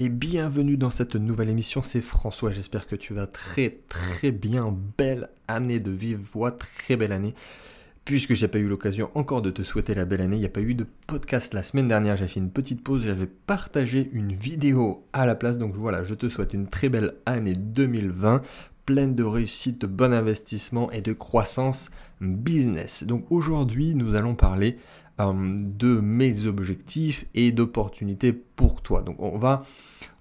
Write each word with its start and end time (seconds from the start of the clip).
et 0.00 0.08
bienvenue 0.08 0.76
dans 0.76 0.90
cette 0.90 1.16
nouvelle 1.16 1.48
émission. 1.48 1.82
C'est 1.82 2.00
François, 2.00 2.52
j'espère 2.52 2.86
que 2.86 2.94
tu 2.94 3.14
vas 3.14 3.26
très 3.26 3.80
très 3.88 4.30
bien. 4.30 4.76
Belle 4.96 5.28
année 5.48 5.80
de 5.80 5.90
vive 5.90 6.20
voix, 6.20 6.52
très 6.52 6.96
belle 6.96 7.10
année. 7.10 7.34
Puisque 8.04 8.34
j'ai 8.34 8.46
pas 8.46 8.58
eu 8.58 8.68
l'occasion 8.68 9.10
encore 9.14 9.42
de 9.42 9.50
te 9.50 9.62
souhaiter 9.62 9.94
la 9.94 10.04
belle 10.04 10.20
année, 10.20 10.36
il 10.36 10.40
n'y 10.40 10.46
a 10.46 10.50
pas 10.50 10.60
eu 10.60 10.74
de 10.74 10.86
podcast 11.08 11.52
la 11.52 11.64
semaine 11.64 11.88
dernière, 11.88 12.16
j'ai 12.16 12.28
fait 12.28 12.38
une 12.38 12.50
petite 12.50 12.82
pause, 12.82 13.04
j'avais 13.04 13.26
partagé 13.26 14.08
une 14.12 14.32
vidéo 14.32 15.04
à 15.12 15.26
la 15.26 15.34
place, 15.34 15.58
donc 15.58 15.74
voilà, 15.74 16.04
je 16.04 16.14
te 16.14 16.28
souhaite 16.28 16.54
une 16.54 16.68
très 16.68 16.88
belle 16.88 17.16
année 17.26 17.52
2020, 17.52 18.40
pleine 18.86 19.14
de 19.14 19.24
réussite, 19.24 19.80
de 19.80 19.86
bon 19.88 20.14
investissement 20.14 20.90
et 20.92 21.02
de 21.02 21.12
croissance 21.12 21.90
business. 22.20 23.04
Donc 23.04 23.26
aujourd'hui, 23.30 23.94
nous 23.94 24.14
allons 24.14 24.36
parler 24.36 24.78
de 25.18 26.00
mes 26.00 26.46
objectifs 26.46 27.26
et 27.34 27.50
d'opportunités 27.50 28.32
pour 28.32 28.82
toi. 28.82 29.02
Donc 29.02 29.16
on 29.18 29.36
va, 29.36 29.64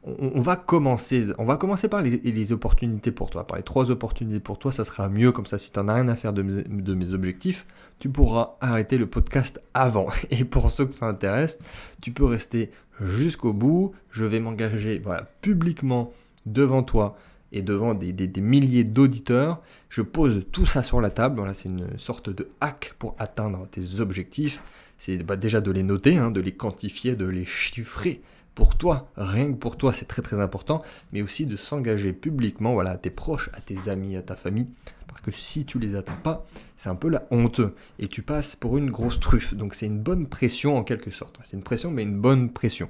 on, 0.04 0.42
va 0.42 0.56
commencer, 0.56 1.28
on 1.38 1.46
va 1.46 1.58
commencer 1.58 1.88
par 1.88 2.02
les, 2.02 2.52
opportunités 2.52 3.12
pour 3.12 3.30
toi, 3.30 3.46
par 3.46 3.58
les 3.58 3.64
trois 3.64 3.92
opportunités 3.92 4.40
pour 4.40 4.58
toi, 4.58 4.72
ça 4.72 4.86
sera 4.86 5.08
mieux 5.08 5.32
comme 5.32 5.46
ça 5.46 5.60
si 5.60 5.72
tu 5.72 5.80
n'en 5.80 5.88
as 5.88 5.96
rien 5.96 6.08
à 6.08 6.16
faire 6.16 6.34
de 6.34 6.42
mes, 6.42 7.14
objectifs, 7.14 7.68
tu 8.00 8.10
pourras 8.10 8.58
arrêter 8.60 8.98
le 8.98 9.06
podcast 9.06 9.62
avant. 9.74 10.08
Et 10.32 10.44
pour 10.44 10.72
ceux 10.72 10.86
que 10.86 10.94
ça 10.94 11.08
intéresse, 11.08 11.60
tu 12.02 12.12
peux 12.12 12.26
rester 12.26 12.72
jusqu'au 13.00 13.54
bout. 13.54 13.94
Je 14.10 14.26
vais 14.26 14.40
m'engager 14.40 15.00
voilà, 15.00 15.30
publiquement 15.42 16.12
devant 16.48 16.82
toi 16.82 17.18
et 17.52 17.62
devant 17.62 17.94
des, 17.94 18.12
des 18.12 18.42
milliers 18.42 18.84
d'auditeurs. 18.84 19.62
Je 19.90 20.02
pose 20.02 20.46
tout 20.52 20.66
ça 20.66 20.82
sur 20.82 21.02
la 21.02 21.12
table. 21.12 21.42
C'est 21.54 21.70
une 21.70 21.98
sorte 21.98 22.30
de 22.30 22.50
hack 22.62 22.96
pour 22.98 23.16
atteindre 23.20 23.68
tes 23.70 24.00
objectifs 24.00 24.62
c'est 24.98 25.18
bah, 25.24 25.36
déjà 25.36 25.62
de 25.62 25.72
les 25.72 25.84
noter, 25.84 26.18
hein, 26.18 26.32
de 26.32 26.42
les 26.42 26.54
quantifier, 26.54 27.16
de 27.16 27.26
les 27.26 27.46
chiffrer 27.46 28.22
pour 28.58 28.76
toi, 28.76 29.12
rien 29.18 29.52
que 29.52 29.58
pour 29.58 29.78
toi, 29.78 29.94
c'est 29.94 30.08
très 30.08 30.24
très 30.24 30.42
important, 30.42 30.82
mais 31.14 31.22
aussi 31.22 31.46
de 31.46 31.56
s'engager 31.56 32.12
publiquement, 32.12 32.74
voilà, 32.74 32.90
à 32.90 32.98
tes 32.98 33.12
proches, 33.12 33.52
à 33.54 33.62
tes 33.62 33.88
amis, 33.88 34.16
à 34.16 34.24
ta 34.24 34.36
famille, 34.36 34.66
parce 35.08 35.22
que 35.22 35.30
si 35.30 35.64
tu 35.64 35.78
les 35.78 35.96
attends 35.96 36.18
pas, 36.24 36.48
c'est 36.76 36.90
un 36.90 36.96
peu 36.96 37.08
la 37.08 37.28
honte, 37.30 37.62
et 38.00 38.08
tu 38.08 38.24
passes 38.24 38.56
pour 38.56 38.80
une 38.80 38.90
grosse 38.90 39.20
truffe, 39.20 39.54
donc 39.54 39.76
c'est 39.76 39.86
une 39.86 40.00
bonne 40.00 40.26
pression 40.26 40.76
en 40.76 40.84
quelque 40.84 41.12
sorte, 41.12 41.40
c'est 41.44 41.56
une 41.56 41.62
pression, 41.62 41.92
mais 41.92 42.02
une 42.02 42.20
bonne 42.20 42.50
pression. 42.50 42.90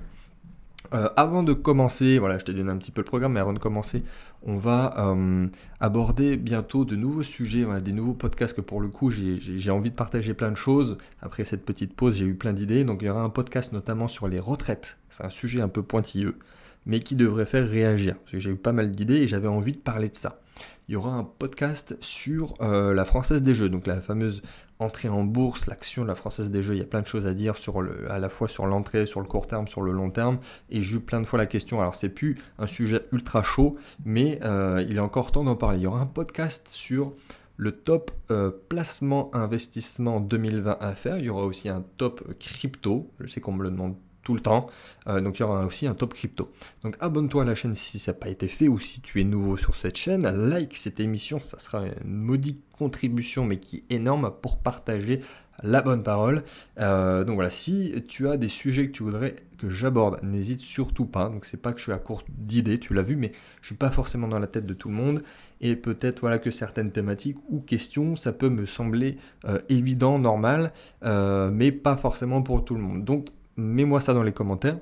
Euh, 0.93 1.09
avant 1.15 1.43
de 1.43 1.53
commencer, 1.53 2.17
voilà, 2.19 2.37
je 2.37 2.45
t'ai 2.45 2.53
donné 2.53 2.71
un 2.71 2.77
petit 2.77 2.91
peu 2.91 3.01
le 3.01 3.05
programme, 3.05 3.33
mais 3.33 3.39
avant 3.39 3.53
de 3.53 3.59
commencer, 3.59 4.03
on 4.43 4.57
va 4.57 4.93
euh, 4.97 5.47
aborder 5.79 6.37
bientôt 6.37 6.85
de 6.85 6.95
nouveaux 6.95 7.23
sujets, 7.23 7.65
des 7.81 7.91
nouveaux 7.91 8.13
podcasts 8.13 8.55
que 8.55 8.61
pour 8.61 8.79
le 8.79 8.87
coup 8.87 9.09
j'ai 9.09 9.71
envie 9.71 9.91
de 9.91 9.95
partager 9.95 10.33
plein 10.33 10.51
de 10.51 10.55
choses. 10.55 10.97
Après 11.21 11.43
cette 11.43 11.65
petite 11.65 11.93
pause, 11.95 12.17
j'ai 12.17 12.25
eu 12.25 12.35
plein 12.35 12.53
d'idées, 12.53 12.83
donc 12.83 13.01
il 13.01 13.05
y 13.05 13.09
aura 13.09 13.21
un 13.21 13.29
podcast 13.29 13.73
notamment 13.73 14.07
sur 14.07 14.27
les 14.27 14.39
retraites. 14.39 14.97
C'est 15.09 15.25
un 15.25 15.29
sujet 15.29 15.61
un 15.61 15.69
peu 15.69 15.83
pointilleux, 15.83 16.37
mais 16.85 16.99
qui 17.01 17.15
devrait 17.15 17.45
faire 17.45 17.67
réagir, 17.67 18.15
parce 18.15 18.31
que 18.31 18.39
j'ai 18.39 18.51
eu 18.51 18.55
pas 18.55 18.73
mal 18.73 18.91
d'idées 18.91 19.17
et 19.17 19.27
j'avais 19.27 19.47
envie 19.47 19.73
de 19.73 19.77
parler 19.77 20.09
de 20.09 20.15
ça. 20.15 20.39
Il 20.87 20.93
y 20.93 20.95
aura 20.95 21.13
un 21.13 21.25
podcast 21.25 21.97
sur 21.99 22.53
euh, 22.61 22.93
la 22.93 23.03
Française 23.03 23.43
des 23.43 23.53
Jeux, 23.53 23.67
donc 23.67 23.87
la 23.87 23.99
fameuse 23.99 24.41
entrée 24.79 25.09
en 25.09 25.23
bourse, 25.23 25.67
l'action 25.67 26.03
de 26.03 26.07
la 26.07 26.15
Française 26.15 26.51
des 26.51 26.61
Jeux, 26.61 26.75
il 26.75 26.79
y 26.79 26.83
a 26.83 26.85
plein 26.85 27.01
de 27.01 27.07
choses 27.07 27.27
à 27.27 27.33
dire 27.33 27.57
sur 27.57 27.83
à 28.09 28.19
la 28.19 28.29
fois 28.29 28.47
sur 28.47 28.65
l'entrée, 28.65 29.05
sur 29.05 29.21
le 29.21 29.27
court 29.27 29.47
terme, 29.47 29.67
sur 29.67 29.81
le 29.81 29.91
long 29.91 30.09
terme. 30.09 30.39
Et 30.69 30.83
j'ai 30.83 30.97
eu 30.97 30.99
plein 30.99 31.21
de 31.21 31.25
fois 31.25 31.39
la 31.39 31.45
question. 31.45 31.79
Alors 31.79 31.95
c'est 31.95 32.09
plus 32.09 32.37
un 32.59 32.67
sujet 32.67 33.01
ultra 33.11 33.43
chaud, 33.43 33.77
mais 34.05 34.39
euh, 34.43 34.83
il 34.87 34.97
est 34.97 35.01
encore 35.01 35.31
temps 35.31 35.43
d'en 35.43 35.55
parler. 35.55 35.79
Il 35.79 35.83
y 35.83 35.87
aura 35.87 36.01
un 36.01 36.05
podcast 36.05 36.67
sur 36.69 37.13
le 37.57 37.71
top 37.71 38.11
euh, 38.29 38.51
placement 38.69 39.33
investissement 39.33 40.19
2020 40.19 40.77
à 40.79 40.95
faire. 40.95 41.17
Il 41.17 41.25
y 41.25 41.29
aura 41.29 41.45
aussi 41.45 41.69
un 41.69 41.83
top 41.97 42.37
crypto. 42.39 43.11
Je 43.19 43.27
sais 43.27 43.41
qu'on 43.41 43.53
me 43.53 43.63
le 43.63 43.71
demande 43.71 43.95
tout 44.27 44.33
le 44.33 44.41
temps. 44.41 44.67
Euh, 45.07 45.21
donc 45.21 45.39
il 45.39 45.43
y 45.43 45.45
aura 45.45 45.65
aussi 45.65 45.87
un 45.87 45.93
top 45.93 46.13
crypto. 46.13 46.51
Donc 46.83 46.97
abonne-toi 46.99 47.43
à 47.43 47.45
la 47.45 47.55
chaîne 47.55 47.75
si 47.75 47.97
ça 47.97 48.11
n'a 48.11 48.17
pas 48.17 48.27
été 48.27 48.49
fait 48.49 48.67
ou 48.67 48.77
si 48.77 48.99
tu 48.99 49.21
es 49.21 49.23
nouveau 49.23 49.55
sur 49.55 49.77
cette 49.77 49.95
chaîne. 49.95 50.27
Like 50.49 50.75
cette 50.75 50.99
émission, 50.99 51.41
ça 51.41 51.59
sera 51.59 51.83
une 51.85 52.13
modique 52.13 52.59
contribution 52.77 53.45
mais 53.45 53.57
qui 53.57 53.85
est 53.89 53.95
énorme 53.95 54.33
pour 54.41 54.57
partager 54.57 55.21
la 55.63 55.81
bonne 55.81 56.03
parole. 56.03 56.43
Euh, 56.77 57.23
donc 57.23 57.35
voilà, 57.35 57.49
si 57.49 58.03
tu 58.09 58.27
as 58.27 58.35
des 58.35 58.49
sujets 58.49 58.87
que 58.87 58.91
tu 58.91 59.03
voudrais 59.03 59.37
que 59.57 59.69
j'aborde, 59.69 60.19
n'hésite 60.23 60.59
surtout 60.59 61.05
pas. 61.05 61.29
Donc 61.29 61.45
c'est 61.45 61.61
pas 61.61 61.71
que 61.71 61.79
je 61.79 61.83
suis 61.83 61.93
à 61.93 61.97
court 61.97 62.23
d'idées, 62.27 62.77
tu 62.77 62.93
l'as 62.93 63.03
vu, 63.03 63.15
mais 63.15 63.31
je 63.61 63.67
suis 63.67 63.75
pas 63.75 63.91
forcément 63.91 64.27
dans 64.27 64.39
la 64.39 64.47
tête 64.47 64.65
de 64.65 64.73
tout 64.73 64.89
le 64.89 64.95
monde. 64.95 65.23
Et 65.61 65.77
peut-être 65.77 66.19
voilà 66.19 66.37
que 66.37 66.51
certaines 66.51 66.91
thématiques 66.91 67.37
ou 67.47 67.61
questions, 67.61 68.17
ça 68.17 68.33
peut 68.33 68.49
me 68.49 68.65
sembler 68.65 69.17
euh, 69.45 69.59
évident, 69.69 70.19
normal, 70.19 70.73
mais 71.01 71.71
pas 71.71 71.95
forcément 71.95 72.41
pour 72.41 72.65
tout 72.65 72.75
le 72.75 72.81
monde. 72.81 73.05
Donc 73.05 73.29
mets-moi 73.57 73.99
ça 73.99 74.13
dans 74.13 74.23
les 74.23 74.31
commentaires. 74.31 74.77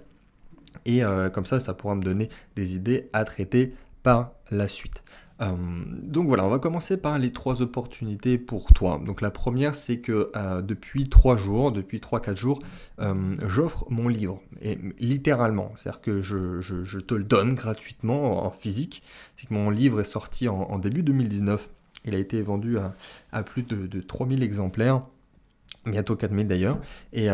Et 0.85 1.03
euh, 1.03 1.29
comme 1.29 1.45
ça, 1.45 1.59
ça 1.59 1.73
pourra 1.73 1.95
me 1.95 2.03
donner 2.03 2.29
des 2.55 2.75
idées 2.75 3.09
à 3.13 3.23
traiter 3.23 3.73
par 4.03 4.33
la 4.51 4.67
suite. 4.67 5.03
Euh, 5.41 5.53
donc 6.01 6.27
voilà, 6.27 6.45
on 6.45 6.49
va 6.49 6.59
commencer 6.59 6.95
par 6.95 7.19
les 7.19 7.31
trois 7.31 7.61
opportunités 7.61 8.37
pour 8.37 8.71
toi. 8.71 9.01
Donc 9.03 9.21
la 9.21 9.31
première, 9.31 9.75
c'est 9.75 9.99
que 9.99 10.31
euh, 10.35 10.61
depuis 10.61 11.09
trois 11.09 11.35
jours, 11.35 11.71
depuis 11.71 11.99
trois, 11.99 12.21
quatre 12.21 12.37
jours, 12.37 12.59
j'offre 13.45 13.85
mon 13.89 14.07
livre. 14.07 14.39
Et 14.61 14.77
littéralement, 14.99 15.71
c'est-à-dire 15.75 16.01
que 16.01 16.21
je, 16.21 16.99
te 16.99 17.13
le 17.15 17.23
donne 17.23 17.53
gratuitement 17.53 18.45
en 18.45 18.51
physique. 18.51 19.03
C'est 19.35 19.47
que 19.47 19.53
mon 19.53 19.69
livre 19.69 19.99
est 20.01 20.05
sorti 20.05 20.47
en, 20.47 20.77
début 20.77 21.03
2019. 21.03 21.69
Il 22.05 22.13
a 22.13 22.19
été 22.19 22.41
vendu 22.41 22.77
à, 23.31 23.43
plus 23.43 23.63
de, 23.63 23.87
de 23.87 24.01
3000 24.01 24.43
exemplaires 24.43 25.01
bientôt 25.91 26.15
4000 26.15 26.47
d'ailleurs. 26.47 26.79
Et, 27.13 27.29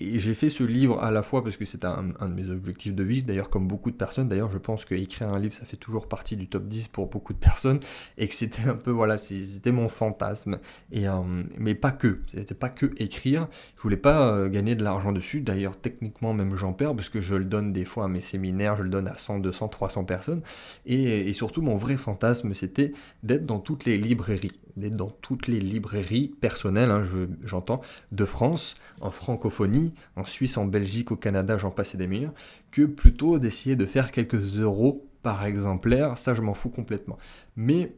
et 0.00 0.18
j'ai 0.18 0.34
fait 0.34 0.48
ce 0.48 0.64
livre 0.64 1.02
à 1.02 1.10
la 1.10 1.22
fois 1.22 1.44
parce 1.44 1.56
que 1.56 1.64
c'est 1.64 1.84
un, 1.84 2.02
de 2.02 2.34
mes 2.34 2.48
objectifs 2.48 2.94
de 2.94 3.02
vie, 3.02 3.22
d'ailleurs 3.22 3.50
comme 3.50 3.68
beaucoup 3.68 3.90
de 3.90 3.96
personnes, 3.96 4.28
d'ailleurs 4.28 4.50
je 4.50 4.58
pense 4.58 4.84
qu'écrire 4.84 5.28
un 5.28 5.38
livre 5.38 5.54
ça 5.54 5.64
fait 5.64 5.76
toujours 5.76 6.08
partie 6.08 6.36
du 6.36 6.48
top 6.48 6.66
10 6.66 6.88
pour 6.88 7.08
beaucoup 7.08 7.34
de 7.34 7.38
personnes, 7.38 7.80
et 8.16 8.26
que 8.26 8.34
c'était 8.34 8.68
un 8.68 8.74
peu, 8.74 8.90
voilà, 8.90 9.18
c'était 9.18 9.72
mon 9.72 9.88
fantasme, 9.88 10.58
et, 10.90 11.06
euh, 11.06 11.20
mais 11.58 11.74
pas 11.74 11.92
que, 11.92 12.20
c'était 12.26 12.54
pas 12.54 12.70
que 12.70 12.86
écrire, 12.96 13.48
je 13.76 13.82
voulais 13.82 13.98
pas 13.98 14.32
euh, 14.32 14.48
gagner 14.48 14.74
de 14.74 14.82
l'argent 14.82 15.12
dessus, 15.12 15.42
d'ailleurs 15.42 15.76
techniquement 15.76 16.32
même 16.32 16.56
j'en 16.56 16.72
perds 16.72 16.96
parce 16.96 17.10
que 17.10 17.20
je 17.20 17.34
le 17.34 17.44
donne 17.44 17.72
des 17.72 17.84
fois 17.84 18.06
à 18.06 18.08
mes 18.08 18.20
séminaires, 18.20 18.76
je 18.76 18.82
le 18.82 18.90
donne 18.90 19.06
à 19.06 19.18
100, 19.18 19.40
200, 19.40 19.68
300 19.68 20.04
personnes, 20.04 20.40
et, 20.86 21.30
surtout 21.32 21.62
mon 21.62 21.76
vrai 21.76 21.96
fantasme 21.96 22.54
c'était 22.54 22.92
d'être 23.22 23.46
dans 23.46 23.60
toutes 23.60 23.84
les 23.84 23.98
librairies, 23.98 24.58
d'être 24.76 24.96
dans 24.96 25.10
toutes 25.10 25.46
les 25.46 25.60
librairies 25.60 26.32
personnelles, 26.40 26.90
hein, 26.90 27.02
j'entends, 27.44 27.82
de 28.12 28.24
France, 28.24 28.74
en 29.00 29.10
francophonie, 29.10 29.89
en 30.16 30.24
Suisse, 30.24 30.56
en 30.56 30.66
Belgique, 30.66 31.10
au 31.10 31.16
Canada, 31.16 31.56
j'en 31.56 31.70
passe 31.70 31.96
des 31.96 32.06
meilleurs, 32.06 32.34
que 32.70 32.82
plutôt 32.82 33.38
d'essayer 33.38 33.76
de 33.76 33.86
faire 33.86 34.10
quelques 34.10 34.58
euros 34.58 35.06
par 35.22 35.44
exemplaire, 35.44 36.18
ça 36.18 36.34
je 36.34 36.42
m'en 36.42 36.54
fous 36.54 36.70
complètement. 36.70 37.18
Mais 37.56 37.94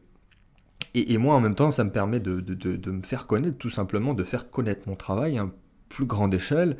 et, 0.95 1.17
moi 1.17 1.35
en 1.35 1.39
même 1.39 1.55
temps, 1.55 1.71
ça 1.71 1.83
me 1.83 1.91
permet 1.91 2.19
de, 2.19 2.39
de, 2.39 2.91
me 2.91 3.01
faire 3.01 3.25
connaître, 3.25 3.57
tout 3.57 3.69
simplement, 3.69 4.13
de 4.13 4.23
faire 4.23 4.49
connaître 4.49 4.87
mon 4.87 4.95
travail 4.95 5.37
à 5.37 5.49
plus 5.89 6.05
grande 6.05 6.33
échelle, 6.33 6.77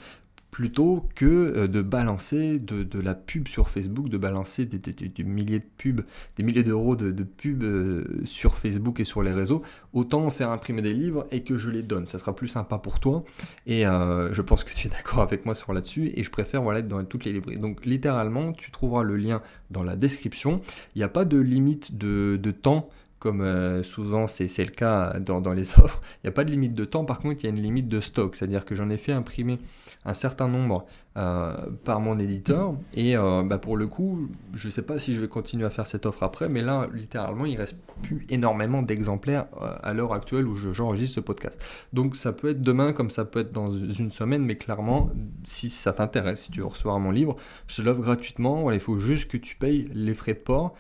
plutôt 0.54 1.10
que 1.16 1.26
euh, 1.26 1.68
de 1.68 1.82
balancer 1.82 2.60
de, 2.60 3.00
la 3.00 3.16
pub 3.16 3.48
sur 3.48 3.70
Facebook, 3.70 4.08
de 4.08 4.20
balancer 4.20 4.66
des, 4.66 5.24
milliers 5.24 5.58
de 5.58 5.66
pubs, 5.80 6.06
des 6.38 6.44
milliers 6.44 6.62
d'euros 6.62 6.96
de, 6.96 7.24
pubs 7.24 7.64
euh, 7.64 8.22
sur 8.24 8.56
Facebook 8.56 9.00
et 9.00 9.04
sur 9.04 9.24
les 9.24 9.32
réseaux, 9.32 9.64
autant 9.94 10.30
faire 10.30 10.52
imprimer 10.52 10.84
des 10.84 10.94
livres 10.94 11.26
et 11.32 11.44
que 11.44 11.58
je 11.58 11.72
les 11.72 11.82
donne. 11.82 12.08
Ça 12.08 12.20
sera 12.20 12.36
plus 12.36 12.50
sympa 12.50 12.78
pour 12.78 13.00
toi. 13.00 13.24
Et 13.66 13.88
euh, 13.88 14.32
je 14.32 14.44
pense 14.44 14.64
que 14.64 14.76
tu 14.76 14.86
es 14.86 14.90
d'accord 14.92 15.22
avec 15.22 15.48
moi 15.48 15.56
sur 15.56 15.74
là-dessus. 15.74 16.12
Et 16.16 16.24
je 16.24 16.30
préfère 16.30 16.62
voilà, 16.62 16.80
être 16.80 16.88
dans 16.88 17.04
toutes 17.04 17.26
les 17.26 17.34
librairies. 17.34 17.60
Donc 17.60 17.84
littéralement, 17.84 18.54
tu 18.54 18.70
trouveras 18.70 19.02
le 19.02 19.16
lien 19.16 19.42
dans 19.72 19.84
la 19.84 19.96
description. 19.96 20.58
Il 20.94 21.00
n'y 21.00 21.04
a 21.04 21.10
pas 21.10 21.26
de 21.26 21.40
limite 21.40 21.98
de, 21.98 22.38
de 22.40 22.52
temps 22.52 22.90
comme 23.24 23.40
euh, 23.40 23.84
souvent 23.84 24.28
c'est 24.28 24.46
le 24.66 24.72
cas 24.72 25.18
dans, 25.18 25.54
les 25.54 25.80
offres, 25.80 26.02
il 26.16 26.26
n'y 26.26 26.28
a 26.28 26.34
pas 26.34 26.44
de 26.44 26.52
limite 26.52 26.76
de 26.76 26.84
temps, 26.84 27.06
par 27.06 27.20
contre 27.20 27.38
il 27.40 27.44
y 27.46 27.48
a 27.48 27.52
une 27.52 27.62
limite 27.62 27.88
de 27.88 28.02
stock, 28.02 28.36
c'est-à-dire 28.36 28.66
que 28.66 28.76
j'en 28.76 28.90
ai 28.90 28.98
fait 28.98 29.14
imprimer 29.14 29.60
un 30.04 30.14
certain 30.14 30.50
nombre 30.50 30.86
euh, 31.16 31.54
par 31.84 32.00
mon 32.00 32.18
éditeur, 32.18 32.74
et 32.96 33.16
euh, 33.16 33.44
bah, 33.44 33.60
pour 33.60 33.78
le 33.78 33.86
coup, 33.86 34.30
je 34.56 34.68
sais 34.68 34.82
pas 34.82 34.98
si 34.98 35.14
je 35.14 35.22
vais 35.22 35.28
continuer 35.28 35.64
à 35.64 35.70
faire 35.70 35.86
cette 35.86 36.08
offre 36.08 36.24
après, 36.24 36.50
mais 36.50 36.64
là, 36.64 36.88
littéralement, 36.92 37.46
il 37.46 37.56
reste 37.56 37.76
plus 38.02 38.26
énormément 38.30 38.82
d'exemplaires 38.82 39.46
à 39.84 39.94
l'heure 39.94 40.14
actuelle 40.14 40.48
où 40.48 40.56
j'enregistre 40.56 41.16
ce 41.16 41.20
podcast. 41.20 41.64
Donc 41.94 42.16
ça 42.16 42.34
peut 42.34 42.50
être 42.50 42.64
demain 42.64 42.94
comme 42.94 43.12
ça 43.12 43.26
peut 43.26 43.42
être 43.42 43.52
dans 43.52 43.76
une 43.76 44.10
semaine, 44.10 44.44
mais 44.44 44.56
clairement, 44.56 45.12
si 45.44 45.70
ça 45.70 45.94
t'intéresse, 45.94 46.46
si 46.46 46.52
tu 46.52 46.62
veux 46.62 46.66
recevoir 46.66 46.98
mon 46.98 47.12
livre, 47.12 47.36
je 47.68 47.76
te 47.76 47.82
l'offre 47.84 48.02
gratuitement, 48.02 48.72
il 48.72 48.80
faut 48.80 48.98
juste 48.98 49.30
que 49.30 49.38
tu 49.38 49.56
payes 49.56 49.88
les 49.94 50.16
frais 50.16 50.34
de 50.34 50.40
port, 50.40 50.74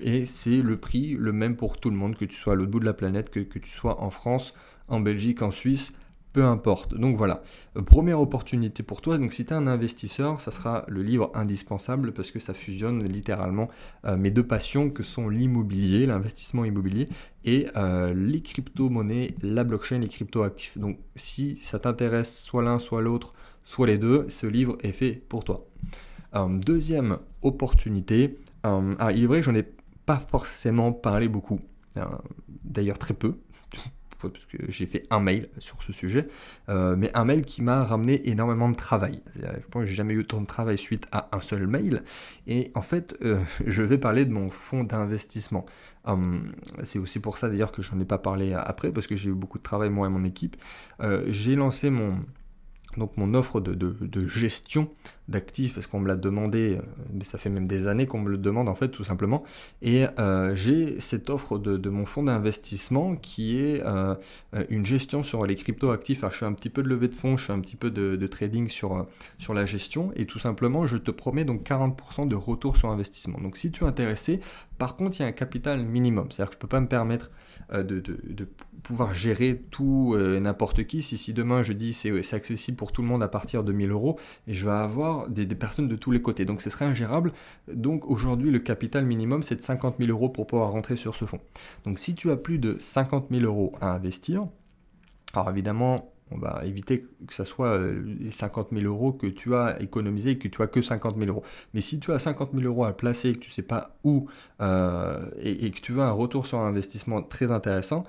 et 0.00 0.26
c'est 0.26 0.62
le 0.62 0.76
prix, 0.78 1.14
le 1.14 1.30
même 1.30 1.54
pour 1.54 1.78
tout 1.78 1.90
le 1.90 1.96
monde, 1.96 2.16
que 2.16 2.24
tu 2.24 2.34
sois 2.34 2.54
à 2.54 2.56
l'autre 2.56 2.72
bout 2.72 2.80
de 2.80 2.86
la 2.86 2.92
planète, 2.92 3.30
que, 3.30 3.38
tu 3.40 3.70
sois 3.70 4.02
en 4.02 4.10
France, 4.10 4.52
en 4.88 4.98
Belgique, 4.98 5.42
en 5.42 5.52
Suisse, 5.52 5.92
peu 6.32 6.44
importe. 6.44 6.94
Donc 6.94 7.16
voilà, 7.16 7.42
euh, 7.76 7.82
première 7.82 8.20
opportunité 8.20 8.82
pour 8.82 9.00
toi. 9.00 9.18
Donc 9.18 9.32
si 9.32 9.44
tu 9.44 9.52
es 9.52 9.56
un 9.56 9.66
investisseur, 9.66 10.40
ça 10.40 10.50
sera 10.50 10.84
le 10.88 11.02
livre 11.02 11.30
indispensable 11.34 12.12
parce 12.12 12.30
que 12.30 12.38
ça 12.38 12.54
fusionne 12.54 13.02
littéralement 13.04 13.68
euh, 14.04 14.16
mes 14.16 14.30
deux 14.30 14.46
passions 14.46 14.90
que 14.90 15.02
sont 15.02 15.28
l'immobilier, 15.28 16.06
l'investissement 16.06 16.64
immobilier 16.64 17.08
et 17.44 17.66
euh, 17.76 18.14
les 18.14 18.42
crypto-monnaies, 18.42 19.34
la 19.42 19.64
blockchain, 19.64 19.98
les 19.98 20.08
crypto-actifs. 20.08 20.76
Donc 20.78 20.98
si 21.16 21.58
ça 21.60 21.78
t'intéresse 21.78 22.42
soit 22.42 22.62
l'un, 22.62 22.78
soit 22.78 23.00
l'autre, 23.00 23.32
soit 23.64 23.86
les 23.86 23.98
deux, 23.98 24.26
ce 24.28 24.46
livre 24.46 24.76
est 24.82 24.92
fait 24.92 25.12
pour 25.12 25.44
toi. 25.44 25.66
deuxième 26.64 27.18
opportunité, 27.42 28.38
ah, 28.62 29.12
il 29.12 29.24
est 29.24 29.26
vrai 29.26 29.40
que 29.40 29.46
j'en 29.46 29.54
ai 29.54 29.66
pas 30.06 30.18
forcément 30.18 30.92
parlé 30.92 31.28
beaucoup, 31.28 31.60
d'ailleurs 32.64 32.98
très 32.98 33.14
peu, 33.14 33.34
parce 34.20 34.44
que 34.46 34.58
j'ai 34.70 34.86
fait 34.86 35.06
un 35.10 35.20
mail 35.20 35.48
sur 35.58 35.82
ce 35.82 35.92
sujet, 35.92 36.26
euh, 36.68 36.96
mais 36.96 37.10
un 37.14 37.24
mail 37.24 37.44
qui 37.44 37.62
m'a 37.62 37.84
ramené 37.84 38.28
énormément 38.28 38.68
de 38.68 38.74
travail. 38.74 39.20
Je 39.36 39.66
pense 39.70 39.82
que 39.82 39.86
j'ai 39.88 39.94
jamais 39.94 40.14
eu 40.14 40.20
autant 40.20 40.40
de 40.40 40.46
travail 40.46 40.76
suite 40.76 41.06
à 41.12 41.28
un 41.32 41.40
seul 41.40 41.66
mail. 41.66 42.02
Et 42.46 42.72
en 42.74 42.82
fait, 42.82 43.16
euh, 43.22 43.40
je 43.66 43.82
vais 43.82 43.98
parler 43.98 44.24
de 44.24 44.32
mon 44.32 44.50
fonds 44.50 44.82
d'investissement. 44.82 45.64
Hum, 46.04 46.52
c'est 46.82 46.98
aussi 46.98 47.20
pour 47.20 47.38
ça 47.38 47.48
d'ailleurs 47.48 47.70
que 47.70 47.82
j'en 47.82 48.00
ai 48.00 48.04
pas 48.04 48.18
parlé 48.18 48.54
après, 48.54 48.90
parce 48.90 49.06
que 49.06 49.14
j'ai 49.14 49.30
eu 49.30 49.34
beaucoup 49.34 49.58
de 49.58 49.62
travail 49.62 49.90
moi 49.90 50.06
et 50.06 50.10
mon 50.10 50.24
équipe. 50.24 50.56
Euh, 51.00 51.26
j'ai 51.28 51.54
lancé 51.54 51.90
mon, 51.90 52.18
donc 52.96 53.16
mon 53.16 53.34
offre 53.34 53.60
de, 53.60 54.26
gestion 54.26 54.90
d'actifs, 55.28 55.74
parce 55.74 55.86
qu'on 55.86 56.00
me 56.00 56.08
l'a 56.08 56.16
demandé, 56.16 56.78
euh, 56.78 56.82
mais 57.12 57.24
ça 57.24 57.38
fait 57.38 57.50
même 57.50 57.68
des 57.68 57.86
années 57.86 58.06
qu'on 58.06 58.20
me 58.20 58.30
le 58.30 58.38
demande 58.38 58.68
en 58.68 58.74
fait 58.74 58.88
tout 58.88 59.04
simplement, 59.04 59.44
et 59.82 60.06
euh, 60.18 60.54
j'ai 60.54 61.00
cette 61.00 61.28
offre 61.30 61.58
de, 61.58 61.88
mon 61.88 62.04
fonds 62.04 62.22
d'investissement 62.22 63.14
qui 63.14 63.58
est 63.58 63.82
euh, 63.84 64.14
une 64.68 64.86
gestion 64.86 65.22
sur 65.22 65.46
les 65.46 65.54
crypto-actifs. 65.54 66.22
Alors 66.22 66.32
je 66.32 66.38
fais 66.38 66.46
un 66.46 66.52
petit 66.52 66.70
peu 66.70 66.82
de 66.82 66.88
levée 66.88 67.08
de 67.08 67.14
fonds, 67.14 67.36
je 67.36 67.44
fais 67.44 67.52
un 67.52 67.60
petit 67.60 67.76
peu 67.76 67.90
de, 67.90 68.26
trading 68.26 68.68
sur, 68.68 69.06
la 69.52 69.66
gestion, 69.66 70.12
et 70.16 70.26
tout 70.26 70.38
simplement 70.38 70.86
je 70.86 70.96
te 70.96 71.10
promets 71.10 71.44
donc 71.44 71.62
40% 71.62 72.28
de 72.28 72.34
retour 72.34 72.76
sur 72.76 72.90
investissement. 72.90 73.38
Donc 73.38 73.56
si 73.56 73.70
tu 73.70 73.84
es 73.84 73.86
intéressé, 73.86 74.40
par 74.78 74.96
contre, 74.96 75.18
il 75.18 75.22
y 75.22 75.24
a 75.24 75.28
un 75.28 75.32
capital 75.32 75.84
minimum. 75.84 76.28
C'est-à-dire 76.30 76.50
que 76.50 76.54
je 76.54 76.58
ne 76.58 76.60
peux 76.60 76.68
pas 76.68 76.80
me 76.80 76.86
permettre 76.86 77.32
de, 77.72 78.00
pouvoir 78.82 79.14
gérer 79.14 79.60
tout 79.70 80.14
euh, 80.14 80.38
n'importe 80.40 80.84
qui. 80.86 81.02
Si, 81.02 81.18
si 81.18 81.32
demain 81.32 81.62
je 81.62 81.72
dis 81.72 81.92
c'est 81.92 82.34
accessible 82.34 82.76
pour 82.76 82.92
tout 82.92 83.02
le 83.02 83.08
monde 83.08 83.22
à 83.22 83.28
partir 83.28 83.64
de 83.64 83.72
1000 83.72 83.90
euros, 83.90 84.18
et 84.46 84.54
je 84.54 84.64
vais 84.64 84.72
avoir 84.72 85.17
des, 85.28 85.46
personnes 85.46 85.88
de 85.88 85.96
tous 85.96 86.10
les 86.10 86.22
côtés. 86.22 86.44
Donc 86.44 86.62
ce 86.62 86.70
serait 86.70 86.84
ingérable. 86.84 87.32
Donc 87.72 88.08
aujourd'hui, 88.08 88.50
le 88.50 88.58
capital 88.58 89.04
minimum, 89.04 89.42
c'est 89.42 89.56
de 89.56 89.62
50 89.62 89.96
000 89.98 90.10
euros 90.10 90.28
pour 90.28 90.46
pouvoir 90.46 90.70
rentrer 90.70 90.96
sur 90.96 91.14
ce 91.14 91.24
fonds. 91.24 91.40
Donc 91.84 91.98
si 91.98 92.14
tu 92.14 92.30
as 92.30 92.36
plus 92.36 92.58
de 92.58 92.76
50 92.78 93.26
000 93.30 93.42
euros 93.42 93.72
à 93.80 93.92
investir, 93.92 94.46
alors 95.34 95.50
évidemment, 95.50 96.12
on 96.30 96.38
va 96.38 96.62
éviter 96.64 97.06
que 97.26 97.34
ce 97.34 97.44
soit 97.44 97.78
euh, 97.78 98.02
les 98.20 98.30
50 98.30 98.68
000 98.72 98.84
euros 98.84 99.12
que 99.12 99.26
tu 99.26 99.54
as 99.54 99.80
économisé 99.80 100.32
et 100.32 100.38
que 100.38 100.48
tu 100.48 100.62
as 100.62 100.66
que 100.66 100.82
50 100.82 101.16
000 101.16 101.28
euros. 101.28 101.42
Mais 101.74 101.80
si 101.80 102.00
tu 102.00 102.12
as 102.12 102.18
50 102.18 102.50
000 102.52 102.64
euros 102.64 102.84
à 102.84 102.96
placer 102.96 103.30
et 103.30 103.32
que 103.34 103.40
tu 103.40 103.50
ne 103.50 103.54
sais 103.54 103.62
pas 103.62 103.96
où 104.04 104.28
euh, 104.60 105.26
et, 105.40 105.70
que 105.70 105.80
tu 105.80 105.92
veux 105.92 106.02
un 106.02 106.10
retour 106.10 106.46
sur 106.46 106.58
investissement 106.58 107.22
très 107.22 107.50
intéressant, 107.50 108.04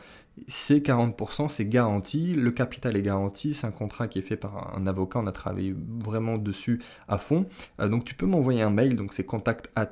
c'est 0.47 0.79
40%, 0.79 1.49
c'est 1.49 1.65
garanti, 1.65 2.33
le 2.35 2.51
capital 2.51 2.95
est 2.95 3.01
garanti, 3.01 3.53
c'est 3.53 3.67
un 3.67 3.71
contrat 3.71 4.07
qui 4.07 4.19
est 4.19 4.23
fait 4.23 4.35
par 4.35 4.75
un 4.77 4.87
avocat, 4.87 5.19
on 5.19 5.27
a 5.27 5.31
travaillé 5.31 5.75
vraiment 5.99 6.37
dessus 6.37 6.81
à 7.07 7.17
fond. 7.17 7.45
Euh, 7.79 7.87
donc 7.87 8.05
tu 8.05 8.15
peux 8.15 8.25
m'envoyer 8.25 8.61
un 8.61 8.69
mail, 8.69 8.95
donc 8.95 9.13
c'est 9.13 9.25
contact 9.25 9.69
at 9.75 9.91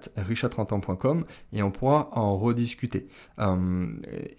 et 1.54 1.64
on 1.64 1.72
pourra 1.72 2.10
en 2.14 2.38
rediscuter. 2.38 3.08
Euh, 3.40 3.88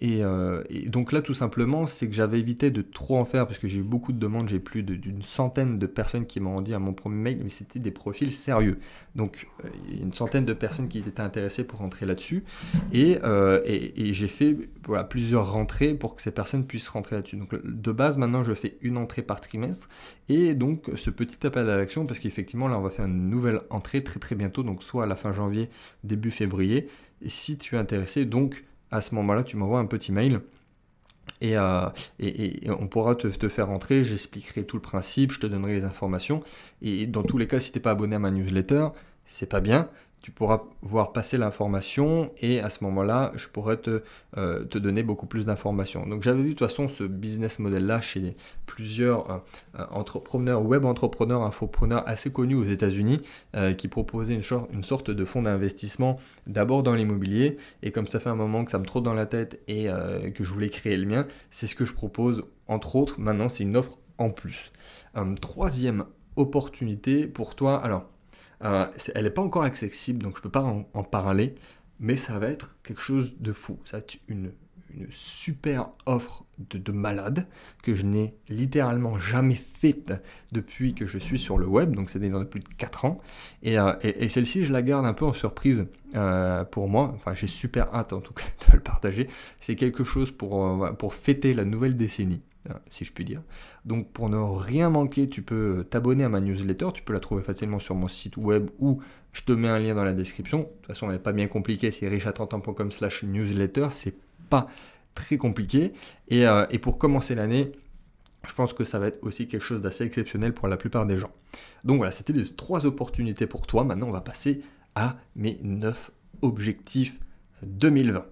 euh, 0.03 0.63
et, 0.69 0.89
donc 0.89 1.11
là 1.11 1.21
tout 1.21 1.33
simplement, 1.33 1.87
c'est 1.87 2.07
que 2.07 2.13
j'avais 2.13 2.39
évité 2.39 2.71
de 2.71 2.81
trop 2.81 3.17
en 3.17 3.25
faire 3.25 3.45
parce 3.45 3.59
que 3.59 3.67
j'ai 3.67 3.79
eu 3.79 3.83
beaucoup 3.83 4.11
de 4.11 4.19
demandes, 4.19 4.49
j'ai 4.49 4.59
plus 4.59 4.83
d'une 4.83 5.21
centaine 5.21 5.79
de 5.79 5.87
personnes 5.87 6.25
qui 6.25 6.39
m'ont 6.39 6.61
dit 6.61 6.73
à 6.73 6.79
mon 6.79 6.93
premier 6.93 7.15
mail, 7.15 7.39
mais 7.43 7.49
c'était 7.49 7.79
des 7.79 7.91
profils 7.91 8.31
sérieux. 8.31 8.79
Donc 9.15 9.47
une 9.91 10.13
centaine 10.13 10.45
de 10.45 10.53
personnes 10.53 10.87
qui 10.87 10.99
étaient 10.99 11.19
intéressées 11.19 11.63
pour 11.63 11.79
rentrer 11.79 12.05
là-dessus. 12.05 12.43
Et, 12.93 13.19
j'ai 14.13 14.27
fait 14.27 14.55
plusieurs 15.09 15.51
rentrées 15.51 15.93
pour 15.99 16.15
que 16.15 16.21
ces 16.21 16.31
personnes 16.31 16.65
puissent 16.65 16.87
rentrer 16.87 17.17
là-dessus. 17.17 17.35
Donc 17.35 17.53
de 17.63 17.91
base, 17.91 18.17
maintenant, 18.17 18.43
je 18.43 18.53
fais 18.53 18.77
une 18.81 18.97
entrée 18.97 19.21
par 19.21 19.41
trimestre. 19.41 19.87
Et 20.29 20.55
donc 20.55 20.89
ce 20.95 21.09
petit 21.09 21.45
appel 21.45 21.69
à 21.69 21.77
l'action, 21.77 22.05
parce 22.05 22.19
qu'effectivement, 22.19 22.67
là, 22.67 22.79
on 22.79 22.81
va 22.81 22.89
faire 22.89 23.05
une 23.05 23.29
nouvelle 23.29 23.61
entrée 23.69 24.03
très 24.03 24.19
très 24.19 24.35
bientôt, 24.35 24.63
donc 24.63 24.81
soit 24.81 25.03
à 25.03 25.07
la 25.07 25.15
fin 25.15 25.33
janvier, 25.33 25.69
début 26.03 26.31
février. 26.31 26.87
Et 27.21 27.29
si 27.29 27.57
tu 27.57 27.75
es 27.75 27.77
intéressé, 27.77 28.25
donc 28.25 28.65
à 28.91 29.01
ce 29.01 29.13
moment-là, 29.15 29.43
tu 29.43 29.57
m'envoies 29.57 29.79
un 29.79 29.85
petit 29.85 30.11
mail. 30.11 30.41
Et, 31.41 31.57
euh, 31.57 31.85
on 32.67 32.87
pourra 32.87 33.15
te, 33.15 33.27
te 33.27 33.47
faire 33.47 33.67
rentrer, 33.67 34.03
j'expliquerai 34.03 34.65
tout 34.65 34.75
le 34.75 34.81
principe, 34.81 35.31
je 35.31 35.39
te 35.39 35.47
donnerai 35.47 35.73
les 35.73 35.83
informations. 35.85 36.43
Et 36.81 37.07
dans 37.07 37.23
tous 37.23 37.37
les 37.37 37.47
cas, 37.47 37.59
si 37.59 37.71
tu 37.71 37.77
n'es 37.77 37.81
pas 37.81 37.91
abonné 37.91 38.15
à 38.15 38.19
ma 38.19 38.31
newsletter, 38.31 38.87
c'est 39.25 39.45
pas 39.45 39.61
bien 39.61 39.89
tu 40.21 40.31
pourras 40.31 40.63
voir 40.81 41.13
passer 41.13 41.37
l'information 41.37 42.31
et 42.41 42.59
à 42.59 42.69
ce 42.69 42.83
moment-là, 42.83 43.31
je 43.35 43.47
pourrais 43.47 43.77
te, 43.77 44.03
euh, 44.37 44.65
te 44.65 44.77
donner 44.77 45.01
beaucoup 45.01 45.27
plus 45.27 45.45
d'informations. 45.45 46.05
Donc 46.05 46.23
j'avais 46.23 46.41
vu 46.41 46.49
de 46.49 46.53
toute 46.55 46.67
façon 46.67 46.89
ce 46.89 47.03
business 47.03 47.59
model-là 47.59 48.01
chez 48.01 48.35
plusieurs 48.65 49.31
euh, 49.31 49.37
euh, 49.79 49.85
entrepreneurs, 49.91 50.65
web 50.65 50.83
entrepreneurs, 50.83 51.43
infopreneurs 51.43 52.03
assez 52.07 52.31
connus 52.31 52.55
aux 52.55 52.65
États-Unis 52.65 53.21
qui 53.77 53.87
proposaient 53.87 54.35
une, 54.35 54.43
une, 54.73 54.83
sorte 54.83 55.11
de 55.11 55.25
fonds 55.25 55.41
d'investissement 55.41 56.19
d'abord 56.47 56.83
dans 56.83 56.93
l'immobilier 56.93 57.57
et 57.83 57.91
comme 57.91 58.07
ça 58.07 58.19
fait 58.19 58.29
un 58.29 58.35
moment 58.35 58.63
que 58.63 58.71
ça 58.71 58.79
me 58.79 58.85
trotte 58.85 59.03
dans 59.03 59.13
la 59.13 59.25
tête 59.25 59.61
et 59.67 59.87
que 60.33 60.43
je 60.43 60.53
voulais 60.53 60.69
créer 60.69 60.97
le 60.97 61.05
mien, 61.05 61.27
c'est 61.51 61.67
ce 61.67 61.75
que 61.75 61.85
je 61.85 61.93
propose 61.93 62.45
entre 62.67 62.95
autres. 62.95 63.19
Maintenant, 63.19 63.49
c'est 63.49 63.63
une 63.63 63.75
offre 63.75 63.97
en 64.17 64.29
plus. 64.29 64.71
troisième 65.41 66.05
opportunité 66.35 67.27
pour 67.27 67.55
toi. 67.55 67.83
Alors, 67.83 68.05
euh, 68.63 68.87
elle 69.15 69.23
n'est 69.23 69.29
pas 69.29 69.41
encore 69.41 69.63
accessible, 69.63 70.23
donc 70.23 70.33
je 70.33 70.39
ne 70.39 70.43
peux 70.43 70.51
pas 70.51 70.63
en, 70.63 71.03
parler, 71.03 71.55
mais 71.99 72.15
ça 72.15 72.39
va 72.39 72.47
être 72.47 72.77
quelque 72.83 73.01
chose 73.01 73.35
de 73.39 73.53
fou. 73.53 73.79
Ça 73.85 73.97
va 73.97 74.03
être 74.03 74.17
une, 74.27 74.51
super 75.11 75.89
offre 76.05 76.45
de, 76.57 76.91
malade 76.91 77.47
que 77.83 77.95
je 77.95 78.05
n'ai 78.05 78.33
littéralement 78.49 79.17
jamais 79.19 79.55
faite 79.55 80.13
depuis 80.51 80.93
que 80.93 81.05
je 81.05 81.17
suis 81.17 81.39
sur 81.39 81.57
le 81.57 81.65
web, 81.65 81.95
donc 81.95 82.09
c'est 82.09 82.19
dans 82.19 82.43
plus 82.45 82.59
de 82.59 82.67
4 82.77 83.05
ans. 83.05 83.21
Euh, 83.65 83.95
et, 84.01 84.29
celle-ci, 84.29 84.65
je 84.65 84.73
la 84.73 84.81
garde 84.81 85.05
un 85.05 85.13
peu 85.13 85.25
en 85.25 85.33
surprise 85.33 85.87
euh, 86.15 86.63
pour 86.65 86.89
moi. 86.89 87.13
Enfin, 87.15 87.33
j'ai 87.33 87.47
super 87.47 87.93
hâte 87.93 88.13
en 88.13 88.21
tout 88.21 88.33
cas 88.33 88.45
de 88.67 88.73
le 88.73 88.81
partager. 88.81 89.27
C'est 89.59 89.75
quelque 89.75 90.03
chose 90.03 90.31
pour, 90.31 90.89
pour 90.97 91.13
fêter 91.13 91.53
la 91.53 91.65
nouvelle 91.65 91.95
décennie. 91.95 92.41
Hein, 92.69 92.75
si 92.91 93.05
je 93.05 93.13
puis 93.13 93.23
dire. 93.23 93.41
Donc 93.85 94.11
pour 94.11 94.29
ne 94.29 94.37
rien 94.37 94.89
manquer, 94.89 95.29
tu 95.29 95.41
peux 95.41 95.85
t'abonner 95.89 96.25
à 96.25 96.29
ma 96.29 96.41
newsletter, 96.41 96.89
tu 96.93 97.03
peux 97.03 97.13
la 97.13 97.21
trouver 97.21 97.41
facilement 97.41 97.79
sur 97.79 97.95
mon 97.95 98.09
site 98.09 98.35
web 98.35 98.69
ou 98.79 99.01
je 99.31 99.43
te 99.43 99.53
mets 99.53 99.69
un 99.69 99.79
lien 99.79 99.95
dans 99.95 100.03
la 100.03 100.13
description. 100.13 100.59
De 100.59 100.63
toute 100.65 100.87
façon, 100.87 101.05
elle 101.07 101.13
n'est 101.13 101.19
pas 101.19 101.31
bien 101.31 101.47
compliquée, 101.47 101.89
c'est 101.89 102.09
richatrentin.com 102.09 102.91
slash 102.91 103.23
newsletter, 103.23 103.87
c'est 103.91 104.15
pas 104.49 104.67
très 105.15 105.37
compliqué. 105.37 105.93
Et, 106.27 106.47
euh, 106.47 106.65
et 106.69 106.79
pour 106.79 106.97
commencer 106.97 107.35
l'année, 107.35 107.71
je 108.47 108.53
pense 108.53 108.73
que 108.73 108.83
ça 108.83 108.99
va 108.99 109.07
être 109.07 109.19
aussi 109.21 109.47
quelque 109.47 109.63
chose 109.63 109.81
d'assez 109.81 110.03
exceptionnel 110.03 110.53
pour 110.53 110.67
la 110.67 110.77
plupart 110.77 111.05
des 111.05 111.17
gens. 111.17 111.31
Donc 111.83 111.97
voilà, 111.97 112.11
c'était 112.11 112.33
les 112.33 112.45
trois 112.45 112.85
opportunités 112.85 113.47
pour 113.47 113.67
toi. 113.67 113.83
Maintenant, 113.83 114.07
on 114.07 114.11
va 114.11 114.21
passer 114.21 114.61
à 114.95 115.17
mes 115.35 115.59
9 115.61 116.11
objectifs 116.41 117.19
2020. 117.63 118.25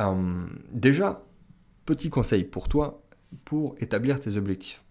Euh, 0.00 0.46
déjà, 0.72 1.24
petit 1.86 2.10
conseil 2.10 2.44
pour 2.44 2.68
toi, 2.68 3.02
pour 3.44 3.76
établir 3.80 4.20
tes 4.20 4.36
objectifs. 4.36 4.82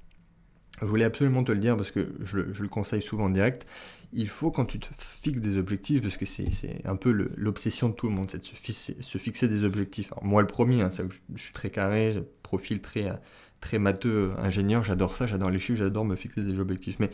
Je 0.82 0.88
voulais 0.88 1.06
absolument 1.06 1.44
te 1.44 1.51
le 1.51 1.60
dire 1.60 1.77
parce 1.77 1.91
que 1.91 2.15
je, 2.22 2.39
le 2.39 2.67
conseille 2.67 3.01
souvent 3.01 3.25
en 3.25 3.29
direct. 3.29 3.67
Il 4.13 4.27
faut 4.27 4.51
quand 4.51 4.65
tu 4.65 4.80
te 4.80 4.88
fixes 4.98 5.41
des 5.41 5.58
objectifs, 5.58 6.01
parce 6.01 6.18
que 6.18 6.25
c'est 6.25 6.86
un 6.86 6.96
peu 6.96 7.12
l'obsession 7.38 7.89
de 7.89 7.94
tout 7.94 8.08
le 8.08 8.13
monde, 8.13 8.30
c'est 8.30 8.39
de 8.39 8.44
se 8.44 9.18
fixer, 9.18 9.48
des 9.48 9.63
objectifs. 9.63 10.13
moi 10.22 10.41
le 10.41 10.48
premier, 10.48 10.82
hein, 10.82 10.89
je, 11.36 11.41
suis 11.41 11.53
très 11.53 11.70
carré, 11.70 12.12
j'ai 12.13 12.24
profil 12.44 12.82
très, 12.82 13.20
très 13.62 13.80
matheux, 13.80 14.34
ingénieur, 14.38 14.84
j'adore 14.84 15.15
ça, 15.15 15.27
j'adore 15.27 15.50
les 15.50 15.60
chiffres, 15.60 15.80
j'adore 15.80 16.03
me 16.03 16.15
fixer 16.15 16.41
des 16.41 16.60
objectifs. 16.60 17.00
Mais 17.00 17.10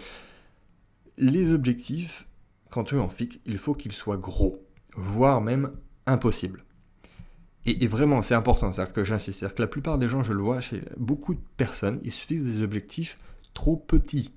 les 1.17 1.51
objectifs, 1.51 2.27
quand 2.71 2.85
tu 2.85 2.97
en 2.97 3.09
fixes, 3.09 3.39
il 3.45 3.57
faut 3.57 3.75
qu'ils 3.75 3.91
soient 3.91 4.17
gros, 4.17 4.65
voire 4.95 5.41
même 5.41 5.71
impossibles. 6.07 6.63
Et, 7.67 7.85
vraiment, 7.87 8.23
c'est 8.23 8.33
important, 8.33 8.71
c'est-à-dire 8.71 8.93
que 8.93 9.03
j'insiste, 9.03 9.39
c'est-à-dire 9.39 9.55
que 9.55 9.61
la 9.61 9.67
plupart 9.67 9.97
des 9.97 10.07
gens, 10.07 10.23
je 10.23 10.31
le 10.31 10.41
vois 10.41 10.61
chez 10.61 10.81
beaucoup 10.95 11.33
de 11.33 11.41
personnes, 11.57 11.99
ils 12.03 12.13
se 12.13 12.25
fixent 12.25 12.43
des 12.43 12.61
objectifs 12.61 13.17
trop 13.53 13.75
petits, 13.75 14.31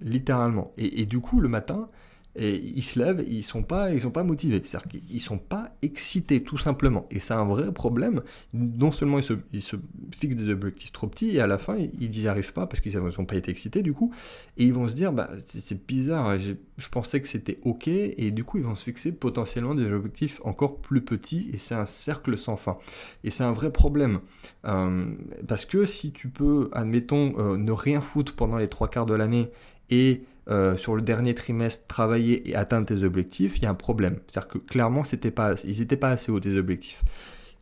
littéralement. 0.00 0.72
et 0.76 1.06
du 1.06 1.20
coup, 1.20 1.40
le 1.40 1.48
matin, 1.48 1.88
ils 2.36 2.82
se 2.82 2.98
lèvent, 2.98 3.24
ils 3.28 3.42
sont 3.42 3.64
pas, 3.64 3.92
ils 3.92 4.00
sont 4.00 4.12
pas 4.12 4.22
motivés, 4.22 4.62
c'est-à-dire 4.64 4.88
qu'ils 4.88 5.20
sont 5.20 5.38
pas 5.38 5.74
excités 5.82 6.42
tout 6.44 6.58
simplement. 6.58 7.06
Et 7.10 7.18
c'est 7.18 7.34
un 7.34 7.44
vrai 7.44 7.72
problème. 7.72 8.22
Non 8.54 8.92
seulement 8.92 9.18
ils 9.18 9.62
se, 9.62 9.76
fixent 10.16 10.36
des 10.36 10.52
objectifs 10.52 10.92
trop 10.92 11.08
petits 11.08 11.36
et 11.36 11.40
à 11.40 11.48
la 11.48 11.58
fin 11.58 11.76
ils 11.76 12.10
n'y 12.10 12.28
arrivent 12.28 12.52
pas 12.52 12.66
parce 12.66 12.80
qu'ils 12.80 12.96
n'ont 12.96 13.24
pas 13.24 13.34
été 13.34 13.50
excités 13.50 13.82
du 13.82 13.92
coup, 13.92 14.14
et 14.56 14.64
ils 14.64 14.72
vont 14.72 14.86
se 14.86 14.94
dire 14.94 15.12
bah 15.12 15.30
c'est 15.44 15.86
bizarre, 15.86 16.38
je 16.38 16.88
pensais 16.88 17.20
que 17.20 17.26
c'était 17.26 17.58
ok 17.62 17.88
et 17.88 18.30
du 18.30 18.44
coup 18.44 18.58
ils 18.58 18.64
vont 18.64 18.76
se 18.76 18.84
fixer 18.84 19.10
potentiellement 19.10 19.74
des 19.74 19.92
objectifs 19.92 20.40
encore 20.44 20.80
plus 20.80 21.02
petits 21.02 21.50
et 21.52 21.58
c'est 21.58 21.74
un 21.74 21.86
cercle 21.86 22.38
sans 22.38 22.56
fin. 22.56 22.78
Et 23.24 23.30
c'est 23.30 23.44
un 23.44 23.52
vrai 23.52 23.72
problème 23.72 24.20
euh, 24.66 25.06
parce 25.48 25.64
que 25.64 25.84
si 25.84 26.12
tu 26.12 26.28
peux, 26.28 26.70
admettons, 26.72 27.34
euh, 27.38 27.56
ne 27.56 27.72
rien 27.72 28.00
foutre 28.00 28.36
pendant 28.36 28.56
les 28.56 28.68
trois 28.68 28.88
quarts 28.88 29.06
de 29.06 29.14
l'année 29.14 29.50
et 29.90 30.22
euh, 30.48 30.76
sur 30.76 30.96
le 30.96 31.02
dernier 31.02 31.34
trimestre 31.34 31.86
travailler 31.86 32.48
et 32.48 32.56
atteindre 32.56 32.86
tes 32.86 33.04
objectifs, 33.04 33.58
il 33.58 33.62
y 33.62 33.66
a 33.66 33.70
un 33.70 33.74
problème. 33.74 34.18
C'est-à-dire 34.26 34.48
que 34.48 34.58
clairement, 34.58 35.02
pas, 35.34 35.54
ils 35.64 35.78
n'étaient 35.78 35.96
pas 35.96 36.10
assez 36.10 36.32
hauts 36.32 36.40
tes 36.40 36.56
objectifs. 36.56 37.02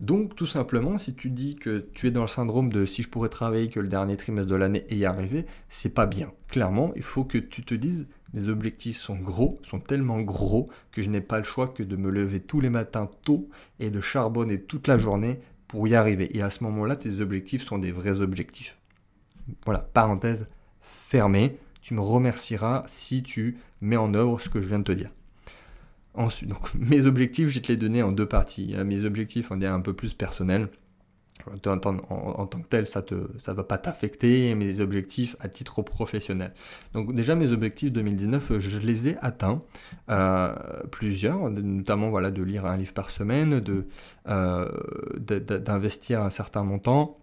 Donc 0.01 0.37
tout 0.37 0.47
simplement, 0.47 0.97
si 0.97 1.15
tu 1.15 1.29
dis 1.29 1.57
que 1.57 1.87
tu 1.93 2.07
es 2.07 2.11
dans 2.11 2.23
le 2.23 2.29
syndrome 2.29 2.73
de 2.73 2.87
si 2.87 3.03
je 3.03 3.09
pourrais 3.09 3.29
travailler 3.29 3.69
que 3.69 3.81
le 3.81 3.89
dernier 3.89 4.17
trimestre 4.17 4.49
de 4.49 4.55
l'année 4.55 4.85
et 4.91 4.97
y 4.97 5.05
arriver, 5.05 5.45
c'est 5.69 5.93
pas 5.93 6.07
bien. 6.07 6.33
Clairement, 6.49 6.93
il 6.95 7.03
faut 7.03 7.25
que 7.25 7.39
tu 7.39 7.65
te 7.65 7.75
dises 7.75 8.07
mes 8.33 8.49
objectifs 8.49 8.99
sont 8.99 9.17
gros, 9.17 9.59
sont 9.65 9.81
tellement 9.81 10.21
gros 10.21 10.69
que 10.93 11.03
je 11.03 11.11
n'ai 11.11 11.21
pas 11.21 11.39
le 11.39 11.45
choix 11.45 11.69
que 11.69 11.83
de 11.83 11.97
me 11.97 12.11
lever 12.11 12.41
tous 12.41 12.61
les 12.61 12.71
matins 12.71 13.11
tôt 13.25 13.49
et 13.81 13.91
de 13.91 14.01
charbonner 14.01 14.61
toute 14.61 14.87
la 14.87 14.99
journée 14.99 15.41
pour 15.67 15.89
y 15.89 15.95
arriver. 15.95 16.37
Et 16.37 16.43
à 16.43 16.51
ce 16.51 16.63
moment-là, 16.65 16.95
tes 16.95 17.21
objectifs 17.21 17.63
sont 17.63 17.79
des 17.79 17.91
vrais 17.91 18.21
objectifs. 18.21 18.79
Voilà, 19.65 19.81
parenthèse 19.81 20.47
fermée. 20.81 21.59
Tu 21.89 21.95
me 21.95 22.03
remercieras 22.03 22.85
si 22.87 23.23
tu 23.23 23.57
mets 23.81 23.97
en 23.97 24.13
œuvre 24.13 24.43
ce 24.43 24.51
que 24.51 24.61
je 24.61 24.69
viens 24.69 24.79
de 24.79 24.85
te 24.85 24.93
dire. 24.93 25.09
Ensuite, 26.13 26.51
donc, 26.51 26.75
mes 26.75 27.07
objectifs, 27.07 27.49
je 27.49 27.61
te 27.61 27.69
les 27.69 27.79
donner 27.79 28.03
en 28.03 28.13
deux 28.13 28.27
parties. 28.27 28.77
Mes 28.85 29.07
objectifs, 29.07 29.51
on 29.51 29.59
est 29.63 29.67
un 29.67 29.81
peu 29.81 29.95
plus 29.95 30.13
personnels. 30.13 30.69
En, 31.47 31.79
tant 31.79 31.81
que 32.61 32.69
tel, 32.69 32.87
ça 32.87 33.03
ne 33.11 33.29
ça 33.39 33.55
va 33.55 33.65
pas 33.65 33.79
t'affecter, 33.79 34.55
mes 34.55 34.81
objectifs 34.81 35.35
à 35.41 35.49
titre 35.49 35.81
professionnel. 35.81 36.53
Donc 36.93 37.15
déjà, 37.15 37.35
mes 37.35 37.53
objectifs 37.53 37.91
2019, 37.91 38.59
je 38.59 38.79
les 38.81 39.09
ai 39.09 39.17
atteints, 39.23 39.63
euh, 40.11 40.53
plusieurs, 40.91 41.49
notamment 41.49 42.11
voilà, 42.11 42.31
de 42.31 42.43
lire 42.43 42.67
un 42.67 42.77
livre 42.77 42.93
par 42.93 43.09
semaine, 43.09 43.65
euh, 44.29 44.69
d'investir 45.17 46.21
un 46.21 46.29
certain 46.29 46.65
montant 46.65 47.17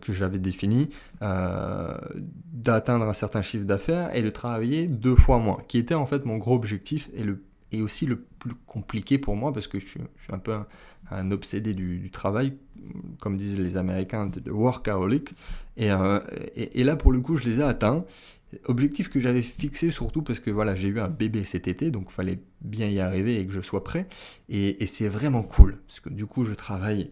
que 0.00 0.12
j'avais 0.12 0.38
défini, 0.38 0.88
d'atteindre 1.20 3.04
un 3.04 3.12
certain 3.12 3.42
chiffre 3.42 3.64
d'affaires 3.64 4.14
et 4.16 4.22
de 4.22 4.30
travailler 4.30 4.86
deux 4.86 5.16
fois 5.16 5.38
moins, 5.38 5.58
qui 5.68 5.78
était 5.78 5.94
en 5.94 6.06
fait 6.06 6.24
mon 6.24 6.38
gros 6.38 6.54
objectif 6.54 7.10
et 7.14 7.24
le 7.24 7.42
et 7.72 7.82
aussi 7.82 8.06
le 8.06 8.16
plus 8.16 8.54
compliqué 8.66 9.18
pour 9.18 9.36
moi 9.36 9.52
parce 9.52 9.66
que 9.66 9.78
je 9.78 9.86
suis, 9.86 10.00
un 10.30 10.38
peu 10.38 10.56
un, 11.10 11.30
obsédé 11.30 11.74
du, 11.74 12.10
travail, 12.10 12.54
comme 13.20 13.36
disent 13.36 13.58
les 13.58 13.76
Américains, 13.76 14.26
de, 14.26 14.50
workaholic. 14.50 15.30
Euh, 15.80 16.20
et, 16.54 16.80
et, 16.80 16.84
là, 16.84 16.96
pour 16.96 17.12
le 17.12 17.20
coup, 17.20 17.36
je 17.36 17.44
les 17.44 17.60
ai 17.60 17.62
atteints. 17.62 18.04
Objectif 18.66 19.10
que 19.10 19.18
j'avais 19.18 19.42
fixé 19.42 19.90
surtout 19.90 20.22
parce 20.22 20.38
que 20.38 20.50
voilà, 20.50 20.74
j'ai 20.74 20.88
eu 20.88 21.00
un 21.00 21.08
bébé 21.08 21.44
cet 21.44 21.66
été, 21.66 21.90
donc 21.90 22.06
il 22.08 22.12
fallait 22.12 22.38
bien 22.60 22.88
y 22.88 23.00
arriver 23.00 23.40
et 23.40 23.46
que 23.46 23.52
je 23.52 23.60
sois 23.60 23.82
prêt. 23.82 24.06
Et 24.48 24.86
c'est 24.86 25.08
vraiment 25.08 25.42
cool 25.42 25.78
parce 25.88 26.00
que 26.00 26.08
du 26.08 26.26
coup, 26.26 26.44
je 26.44 26.54
travaille 26.54 27.10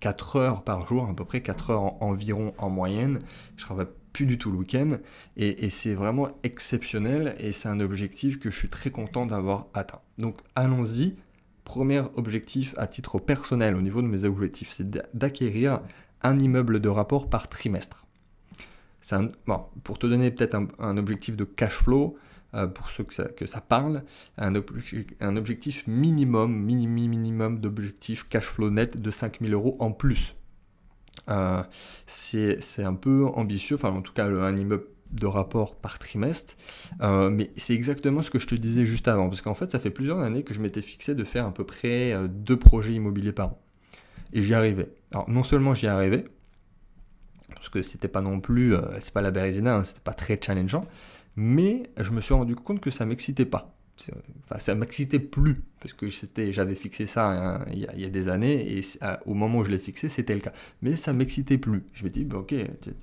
4 0.00 0.36
heures 0.36 0.62
par 0.62 0.86
jour, 0.86 1.08
à 1.08 1.14
peu 1.14 1.24
près 1.24 1.42
4 1.42 1.70
heures 1.70 2.02
environ 2.02 2.54
en 2.58 2.70
moyenne. 2.70 3.20
Je 3.56 3.64
travaille 3.64 3.86
plus 4.14 4.24
du 4.24 4.38
tout 4.38 4.50
le 4.50 4.56
week-end. 4.56 4.98
Et, 5.36 5.68
c'est 5.68 5.94
vraiment 5.94 6.28
exceptionnel 6.42 7.34
et 7.38 7.52
c'est 7.52 7.68
un 7.68 7.80
objectif 7.80 8.38
que 8.38 8.50
je 8.50 8.58
suis 8.58 8.70
très 8.70 8.90
content 8.90 9.26
d'avoir 9.26 9.66
atteint. 9.74 10.00
Donc 10.16 10.38
allons-y. 10.54 11.16
Premier 11.64 12.02
objectif 12.16 12.74
à 12.76 12.86
titre 12.86 13.18
personnel 13.18 13.74
au 13.74 13.80
niveau 13.80 14.02
de 14.02 14.06
mes 14.06 14.24
objectifs, 14.24 14.70
c'est 14.70 14.86
d'acquérir 15.16 15.80
un 16.22 16.38
immeuble 16.38 16.78
de 16.78 16.90
rapport 16.90 17.30
par 17.30 17.48
trimestre. 17.48 18.04
Un, 19.12 19.30
bon, 19.46 19.64
pour 19.82 19.98
te 19.98 20.06
donner 20.06 20.30
peut-être 20.30 20.58
un, 20.78 20.96
objectif 20.98 21.36
de 21.36 21.44
cash 21.44 21.72
flow, 21.72 22.18
pour 22.74 22.90
ceux 22.90 23.04
que 23.04 23.14
ça, 23.14 23.24
que 23.24 23.46
ça 23.46 23.60
parle, 23.60 24.04
un, 24.38 24.52
un 25.20 25.36
objectif 25.36 25.86
minimum, 25.86 26.54
minimum, 26.54 27.08
minimum 27.08 27.60
d'objectif 27.60 28.28
cash 28.28 28.46
flow 28.46 28.70
net 28.70 29.00
de 29.00 29.10
5000 29.10 29.52
euros 29.52 29.76
en 29.80 29.90
plus 29.90 30.34
euh, 31.30 31.62
c'est 32.06 32.84
un 32.84 32.94
peu 32.94 33.26
ambitieux, 33.26 33.76
enfin 33.76 33.90
en 33.90 34.02
tout 34.02 34.12
cas 34.12 34.26
un 34.26 34.56
immeuble 34.56 34.84
de 35.10 35.26
rapport 35.26 35.76
par 35.76 35.98
trimestre, 35.98 36.54
euh, 37.00 37.30
mais 37.30 37.50
c'est 37.56 37.74
exactement 37.74 38.22
ce 38.22 38.30
que 38.30 38.38
je 38.38 38.46
te 38.46 38.54
disais 38.54 38.84
juste 38.84 39.06
avant, 39.06 39.28
parce 39.28 39.40
qu'en 39.40 39.54
fait 39.54 39.70
ça 39.70 39.78
fait 39.78 39.90
plusieurs 39.90 40.18
années 40.20 40.42
que 40.42 40.54
je 40.54 40.60
m'étais 40.60 40.82
fixé 40.82 41.14
de 41.14 41.24
faire 41.24 41.46
à 41.46 41.54
peu 41.54 41.64
près 41.64 42.12
euh, 42.12 42.26
deux 42.28 42.58
projets 42.58 42.92
immobiliers 42.94 43.32
par 43.32 43.48
an. 43.48 43.60
Et 44.32 44.42
j'y 44.42 44.54
arrivais. 44.54 44.88
Alors 45.12 45.30
non 45.30 45.44
seulement 45.44 45.74
j'y 45.74 45.86
arrivais, 45.86 46.24
parce 47.54 47.68
que 47.68 47.82
c'était 47.82 48.08
pas 48.08 48.20
non 48.20 48.40
plus, 48.40 48.74
c'est 49.00 49.12
pas 49.12 49.22
la 49.22 49.30
Bérésina, 49.30 49.76
hein, 49.76 49.84
c'était 49.84 50.00
pas 50.00 50.14
très 50.14 50.38
challengeant, 50.42 50.84
mais 51.36 51.82
je 52.00 52.10
me 52.10 52.20
suis 52.20 52.34
rendu 52.34 52.54
compte 52.56 52.80
que 52.80 52.90
ça 52.90 53.04
m'excitait 53.04 53.44
pas. 53.44 53.74
Enfin, 54.44 54.58
ça 54.58 54.74
m'excitait 54.74 55.20
plus, 55.20 55.62
parce 55.80 55.92
que 55.92 56.08
j'avais 56.50 56.74
fixé 56.74 57.06
ça 57.06 57.30
hein, 57.30 57.64
il, 57.72 57.78
y 57.78 58.04
a, 58.04 58.08
des 58.08 58.28
années, 58.28 58.76
et 58.76 58.80
au 59.24 59.34
moment 59.34 59.60
où 59.60 59.64
je 59.64 59.70
l'ai 59.70 59.78
fixé, 59.78 60.08
c'était 60.08 60.34
le 60.34 60.40
cas. 60.40 60.52
Mais 60.82 60.96
ça 60.96 61.12
m'excitait 61.12 61.58
plus. 61.58 61.84
Je 61.92 62.04
me 62.04 62.10
dis, 62.10 62.24
bah, 62.24 62.38
ok, 62.38 62.54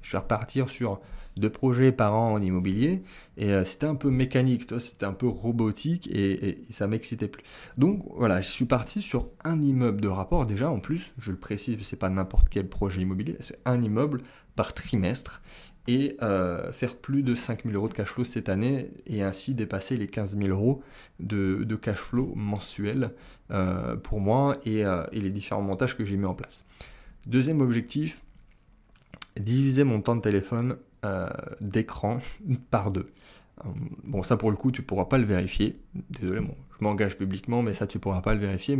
je 0.02 0.12
vais 0.12 0.18
repartir 0.18 0.70
sur 0.70 1.00
deux 1.38 1.50
projets 1.50 1.94
par 1.94 2.14
an 2.14 2.34
en 2.34 2.42
immobilier, 2.42 3.04
et 3.38 3.52
euh, 3.52 3.64
c'était 3.64 3.86
un 3.86 3.96
peu 3.96 4.10
mécanique, 4.10 4.68
c'était 4.80 5.06
un 5.06 5.14
peu 5.14 5.28
robotique, 5.28 6.08
et, 6.08 6.50
et 6.50 6.66
ça 6.72 6.88
m'excitait 6.88 7.30
plus. 7.30 7.44
Donc 7.78 8.04
voilà, 8.18 8.42
je 8.42 8.50
suis 8.50 8.66
parti 8.66 9.02
sur 9.02 9.30
un 9.46 9.62
immeuble 9.62 10.02
de 10.02 10.10
rapport, 10.10 10.46
déjà 10.46 10.70
en 10.70 10.80
plus, 10.80 11.14
je 11.18 11.32
le 11.32 11.38
précise, 11.38 11.78
c'est 11.84 11.96
pas 11.96 12.10
n'importe 12.10 12.50
quel 12.50 12.68
projet 12.68 13.02
immobilier, 13.02 13.38
c'est 13.40 13.60
un 13.64 13.82
immeuble 13.82 14.24
par 14.58 14.74
trimestre, 14.74 15.42
et 15.88 16.18
euh, 16.22 16.72
faire 16.72 16.96
plus 16.96 17.24
de 17.24 17.34
5000 17.34 17.76
euros 17.76 17.88
de 17.90 17.94
cash 17.94 18.10
flow 18.10 18.24
cette 18.24 18.50
année 18.50 18.92
et 19.08 19.24
ainsi 19.24 19.54
dépasser 19.54 19.98
les 19.98 20.08
15 20.08 20.38
000 20.38 20.50
euros 20.50 20.84
de, 21.20 21.76
cash 21.82 21.98
flow 21.98 22.34
mensuel 22.36 23.12
euh, 23.50 23.96
pour 23.96 24.20
moi 24.20 24.58
euh, 24.68 25.06
et, 25.12 25.20
les 25.20 25.30
différents 25.32 25.62
montages 25.62 25.98
que 25.98 26.06
j'ai 26.06 26.18
mis 26.18 26.26
en 26.26 26.36
place. 26.36 26.64
Deuxième 27.26 27.62
objectif, 27.62 28.20
diviser 29.40 29.84
mon 29.84 30.02
temps 30.02 30.16
de 30.16 30.22
téléphone 30.22 30.78
d'écran 31.62 32.20
par 32.70 32.92
deux. 32.92 33.12
Bon, 34.04 34.24
ça 34.24 34.38
pour 34.38 34.52
le 34.52 34.58
coup, 34.58 34.72
tu 34.72 34.82
pourras 34.84 35.06
pas 35.06 35.18
le 35.18 35.26
vérifier. 35.26 35.80
Désolé, 36.10 36.42
je 36.42 36.84
m'engage 36.84 37.18
publiquement, 37.18 37.64
mais 37.64 37.74
ça 37.74 37.88
tu 37.88 38.00
pourras 38.00 38.22
pas 38.22 38.34
le 38.34 38.40
vérifier. 38.40 38.76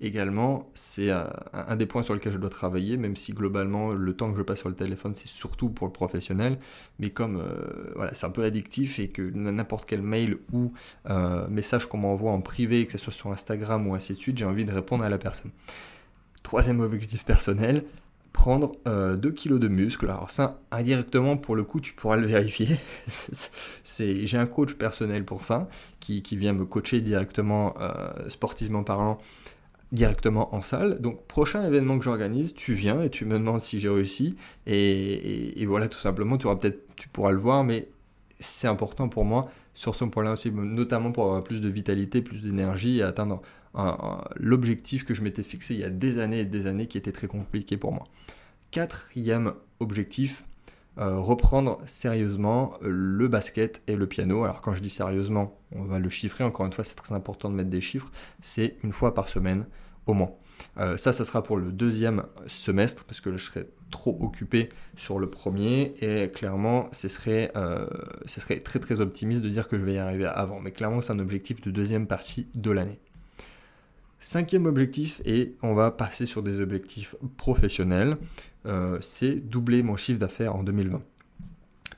Également, 0.00 0.70
c'est 0.74 1.10
euh, 1.10 1.24
un 1.52 1.76
des 1.76 1.86
points 1.86 2.02
sur 2.02 2.14
lesquels 2.14 2.32
je 2.32 2.38
dois 2.38 2.50
travailler, 2.50 2.96
même 2.96 3.16
si 3.16 3.32
globalement 3.32 3.90
le 3.92 4.14
temps 4.14 4.30
que 4.30 4.38
je 4.38 4.42
passe 4.42 4.60
sur 4.60 4.68
le 4.68 4.74
téléphone 4.74 5.14
c'est 5.14 5.28
surtout 5.28 5.70
pour 5.70 5.86
le 5.86 5.92
professionnel, 5.92 6.58
mais 6.98 7.10
comme 7.10 7.36
euh, 7.36 7.92
voilà, 7.96 8.14
c'est 8.14 8.26
un 8.26 8.30
peu 8.30 8.44
addictif 8.44 8.98
et 8.98 9.08
que 9.08 9.22
n'importe 9.22 9.88
quel 9.88 10.02
mail 10.02 10.38
ou 10.52 10.72
euh, 11.10 11.48
message 11.48 11.86
qu'on 11.86 11.98
m'envoie 11.98 12.32
en 12.32 12.40
privé, 12.40 12.86
que 12.86 12.92
ce 12.92 12.98
soit 12.98 13.12
sur 13.12 13.32
Instagram 13.32 13.86
ou 13.86 13.94
ainsi 13.94 14.14
de 14.14 14.18
suite, 14.18 14.38
j'ai 14.38 14.44
envie 14.44 14.64
de 14.64 14.72
répondre 14.72 15.04
à 15.04 15.08
la 15.08 15.18
personne. 15.18 15.50
Troisième 16.44 16.80
objectif 16.80 17.24
personnel, 17.24 17.84
prendre 18.32 18.76
2 18.86 19.32
kilos 19.32 19.58
de 19.58 19.68
muscle. 19.68 20.06
Alors 20.06 20.30
ça, 20.30 20.60
indirectement, 20.70 21.36
pour 21.36 21.56
le 21.56 21.64
coup, 21.64 21.80
tu 21.80 21.92
pourras 21.92 22.16
le 22.16 22.26
vérifier. 22.26 22.78
j'ai 23.98 24.38
un 24.38 24.46
coach 24.46 24.74
personnel 24.74 25.24
pour 25.24 25.44
ça, 25.44 25.68
qui, 25.98 26.22
qui 26.22 26.36
vient 26.36 26.52
me 26.52 26.64
coacher 26.64 27.00
directement, 27.00 27.74
sportivement 28.28 28.84
parlant, 28.84 29.18
directement 29.92 30.54
en 30.54 30.60
salle. 30.60 31.00
Donc 31.00 31.26
prochain 31.26 31.66
événement 31.66 31.98
que 31.98 32.04
j'organise, 32.04 32.54
tu 32.54 32.74
viens 32.74 33.02
et 33.02 33.10
tu 33.10 33.24
me 33.24 33.38
demandes 33.38 33.60
si 33.60 33.80
j'ai 33.80 33.88
réussi. 33.88 34.36
Et, 34.66 35.64
voilà, 35.66 35.88
tout 35.88 35.98
simplement, 35.98 36.36
tu, 36.36 36.46
auras 36.46 36.58
tu 36.96 37.08
pourras 37.08 37.32
le 37.32 37.38
voir, 37.38 37.64
mais 37.64 37.88
c'est 38.38 38.68
important 38.68 39.08
pour 39.08 39.24
moi 39.24 39.50
sur 39.74 39.94
ce 39.94 40.04
point-là 40.04 40.32
aussi, 40.32 40.50
notamment 40.50 41.12
pour 41.12 41.24
avoir 41.26 41.44
plus 41.44 41.60
de 41.60 41.68
vitalité, 41.68 42.20
plus 42.20 42.42
d'énergie 42.42 42.98
et 42.98 43.02
atteindre 43.02 43.42
l'objectif 44.36 45.04
que 45.04 45.14
je 45.14 45.22
m'étais 45.22 45.44
fixé 45.44 45.74
il 45.74 45.80
y 45.80 45.84
a 45.84 45.90
des 45.90 46.18
années 46.18 46.40
et 46.40 46.44
des 46.44 46.66
années 46.66 46.88
qui 46.88 46.98
était 46.98 47.12
très 47.12 47.28
compliqué 47.28 47.76
pour 47.76 47.92
moi. 47.92 48.04
Quatrième 48.72 49.54
objectif, 49.78 50.47
euh, 50.98 51.18
reprendre 51.18 51.80
sérieusement 51.86 52.74
le 52.80 53.28
basket 53.28 53.82
et 53.86 53.96
le 53.96 54.06
piano. 54.06 54.44
Alors 54.44 54.62
quand 54.62 54.74
je 54.74 54.82
dis 54.82 54.90
sérieusement, 54.90 55.58
on 55.72 55.84
va 55.84 55.98
le 55.98 56.08
chiffrer, 56.08 56.44
encore 56.44 56.66
une 56.66 56.72
fois 56.72 56.84
c'est 56.84 56.96
très 56.96 57.14
important 57.14 57.48
de 57.50 57.54
mettre 57.54 57.70
des 57.70 57.80
chiffres, 57.80 58.10
c'est 58.40 58.76
une 58.82 58.92
fois 58.92 59.14
par 59.14 59.28
semaine 59.28 59.66
au 60.06 60.14
moins. 60.14 60.32
Euh, 60.78 60.96
ça, 60.96 61.12
ça 61.12 61.24
sera 61.24 61.42
pour 61.42 61.56
le 61.56 61.70
deuxième 61.72 62.24
semestre, 62.46 63.04
parce 63.04 63.20
que 63.20 63.36
je 63.36 63.44
serai 63.44 63.68
trop 63.90 64.16
occupé 64.20 64.68
sur 64.96 65.18
le 65.18 65.30
premier, 65.30 65.94
et 66.00 66.30
clairement, 66.30 66.88
ce 66.92 67.08
serait, 67.08 67.52
euh, 67.56 67.86
ce 68.26 68.40
serait 68.40 68.60
très 68.60 68.78
très 68.78 69.00
optimiste 69.00 69.42
de 69.42 69.48
dire 69.48 69.68
que 69.68 69.78
je 69.78 69.84
vais 69.84 69.94
y 69.94 69.98
arriver 69.98 70.26
avant, 70.26 70.60
mais 70.60 70.72
clairement, 70.72 71.00
c'est 71.00 71.12
un 71.12 71.18
objectif 71.18 71.60
de 71.60 71.70
deuxième 71.70 72.06
partie 72.06 72.48
de 72.54 72.70
l'année. 72.70 73.00
Cinquième 74.20 74.66
objectif, 74.66 75.22
et 75.24 75.54
on 75.62 75.74
va 75.74 75.90
passer 75.90 76.26
sur 76.26 76.42
des 76.42 76.60
objectifs 76.60 77.14
professionnels, 77.36 78.16
euh, 78.66 78.98
c'est 79.00 79.36
doubler 79.36 79.82
mon 79.82 79.96
chiffre 79.96 80.18
d'affaires 80.18 80.56
en 80.56 80.64
2020 80.64 81.00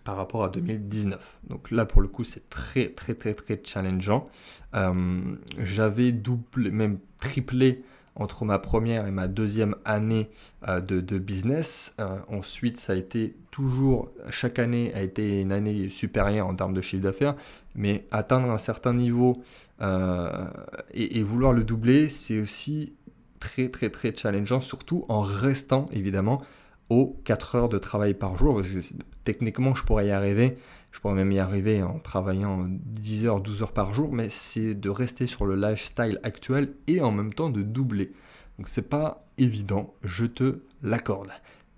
par 0.04 0.16
rapport 0.16 0.44
à 0.44 0.48
2019. 0.50 1.38
Donc 1.48 1.70
là, 1.70 1.86
pour 1.86 2.02
le 2.02 2.08
coup, 2.08 2.24
c'est 2.24 2.48
très, 2.50 2.88
très, 2.88 3.14
très, 3.14 3.34
très 3.34 3.60
challengeant. 3.64 4.28
Euh, 4.74 5.20
j'avais 5.58 6.12
doublé, 6.12 6.70
même 6.70 6.98
triplé 7.18 7.82
entre 8.20 8.44
ma 8.44 8.58
première 8.58 9.06
et 9.06 9.10
ma 9.10 9.28
deuxième 9.28 9.74
année 9.84 10.30
euh, 10.68 10.80
de, 10.80 11.18
business. 11.18 11.94
ensuite, 12.28 12.78
ça 12.78 12.92
a 12.92 12.96
été 12.96 13.34
toujours, 13.50 14.10
chaque 14.30 14.58
année 14.58 14.92
a 14.94 15.02
été 15.02 15.40
une 15.40 15.52
année 15.52 15.90
supérieure 15.90 16.46
en 16.46 16.54
termes 16.54 16.74
de 16.74 16.80
chiffre 16.80 17.02
d'affaires, 17.02 17.34
mais 17.74 18.06
atteindre 18.10 18.50
un 18.50 18.58
certain 18.58 18.94
niveau 18.94 19.42
et, 19.80 21.18
et, 21.18 21.22
vouloir 21.22 21.52
le 21.52 21.64
doubler, 21.64 22.08
c'est 22.08 22.38
aussi 22.38 22.92
très 23.40 23.70
très 23.70 23.88
très 23.88 24.14
challengeant, 24.14 24.60
surtout 24.60 25.06
en 25.08 25.20
restant 25.20 25.88
évidemment 25.92 26.42
aux 26.90 27.16
4 27.24 27.54
heures 27.54 27.68
de 27.68 27.78
travail 27.78 28.14
par 28.14 28.36
jour, 28.36 28.56
parce 28.56 28.68
que 28.68 28.80
techniquement 29.24 29.74
je 29.74 29.84
pourrais 29.84 30.08
y 30.08 30.10
arriver, 30.10 30.58
je 30.92 31.00
pourrais 31.00 31.14
même 31.14 31.32
y 31.32 31.38
arriver 31.38 31.82
en 31.82 31.99
travaillant 31.99 32.66
10 32.68 33.26
heures, 33.26 33.40
12 33.40 33.62
heures 33.62 33.73
par 33.73 33.94
jour, 33.94 34.12
mais 34.12 34.28
c'est 34.28 34.75
de 34.75 34.90
rester 34.90 35.26
sur 35.26 35.47
le 35.47 35.54
lifestyle 35.54 36.18
actuel 36.23 36.75
et 36.87 37.00
en 37.00 37.12
même 37.12 37.32
temps 37.32 37.50
de 37.50 37.62
doubler. 37.62 38.12
Donc 38.59 38.68
c'est 38.68 38.88
pas 38.88 39.25
évident, 39.38 39.94
je 40.02 40.26
te 40.26 40.61
l'accorde. 40.82 41.30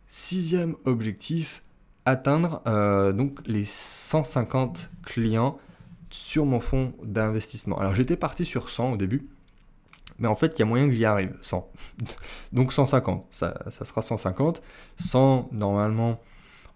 Sixième 0.08 0.74
objectif, 0.84 1.62
atteindre 2.04 2.62
euh, 2.66 3.12
donc 3.12 3.40
les 3.46 3.64
150 3.64 4.90
clients 5.04 5.58
sur 6.10 6.44
mon 6.44 6.60
fonds 6.60 6.92
d'investissement. 7.02 7.78
Alors 7.78 7.94
j'étais 7.94 8.16
parti 8.16 8.44
sur 8.44 8.68
100 8.68 8.92
au 8.92 8.96
début, 8.96 9.28
mais 10.18 10.28
en 10.28 10.36
fait 10.36 10.54
il 10.56 10.60
y 10.60 10.62
a 10.62 10.66
moyen 10.66 10.86
que 10.86 10.92
j'y 10.92 11.04
arrive, 11.04 11.36
100. 11.40 11.70
donc 12.52 12.72
150, 12.72 13.26
ça, 13.30 13.62
ça, 13.70 13.84
sera 13.84 14.02
150. 14.02 14.62
100 14.98 15.50
normalement, 15.52 16.20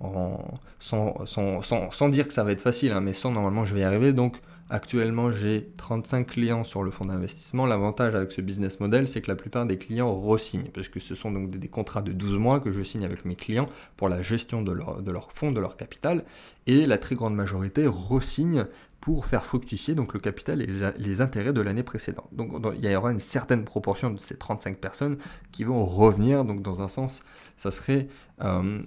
en, 0.00 0.38
sans, 0.78 1.24
sans, 1.26 2.08
dire 2.08 2.26
que 2.26 2.34
ça 2.34 2.44
va 2.44 2.52
être 2.52 2.62
facile, 2.62 2.92
hein, 2.92 3.00
mais 3.00 3.12
100 3.12 3.32
normalement 3.32 3.64
je 3.64 3.74
vais 3.74 3.80
y 3.80 3.84
arriver. 3.84 4.12
Donc 4.12 4.40
Actuellement, 4.68 5.30
j'ai 5.30 5.68
35 5.76 6.26
clients 6.26 6.64
sur 6.64 6.82
le 6.82 6.90
fonds 6.90 7.04
d'investissement. 7.04 7.66
L'avantage 7.66 8.16
avec 8.16 8.32
ce 8.32 8.40
business 8.40 8.80
model, 8.80 9.06
c'est 9.06 9.22
que 9.22 9.30
la 9.30 9.36
plupart 9.36 9.64
des 9.64 9.78
clients 9.78 10.12
re-signent, 10.12 10.70
parce 10.74 10.88
que 10.88 10.98
ce 10.98 11.14
sont 11.14 11.30
donc 11.30 11.50
des, 11.50 11.68
contrats 11.68 12.02
de 12.02 12.10
12 12.10 12.36
mois 12.38 12.58
que 12.58 12.72
je 12.72 12.82
signe 12.82 13.04
avec 13.04 13.24
mes 13.24 13.36
clients 13.36 13.66
pour 13.96 14.08
la 14.08 14.22
gestion 14.22 14.62
de 14.62 14.72
leur, 14.72 15.02
de 15.02 15.10
leur 15.12 15.30
fonds, 15.30 15.52
de 15.52 15.60
leur 15.60 15.76
capital. 15.76 16.24
Et 16.66 16.84
la 16.84 16.98
très 16.98 17.14
grande 17.14 17.36
majorité 17.36 17.86
re-signe 17.86 18.66
pour 19.06 19.24
faire 19.24 19.46
fructifier 19.46 19.94
donc 19.94 20.14
le 20.14 20.18
capital 20.18 20.60
et 20.60 20.66
les, 20.98 21.20
intérêts 21.20 21.52
de 21.52 21.60
l'année 21.60 21.84
précédente. 21.84 22.26
Donc 22.32 22.50
il 22.74 22.84
y 22.84 22.96
aura 22.96 23.12
une 23.12 23.20
certaine 23.20 23.64
proportion 23.64 24.10
de 24.10 24.18
ces 24.18 24.36
35 24.36 24.78
personnes 24.78 25.16
qui 25.52 25.62
vont 25.62 25.86
revenir. 25.86 26.44
Donc 26.44 26.60
dans 26.60 26.82
un 26.82 26.88
sens, 26.88 27.22
ça 27.56 27.70
serait 27.70 28.08
euh, 28.42 28.82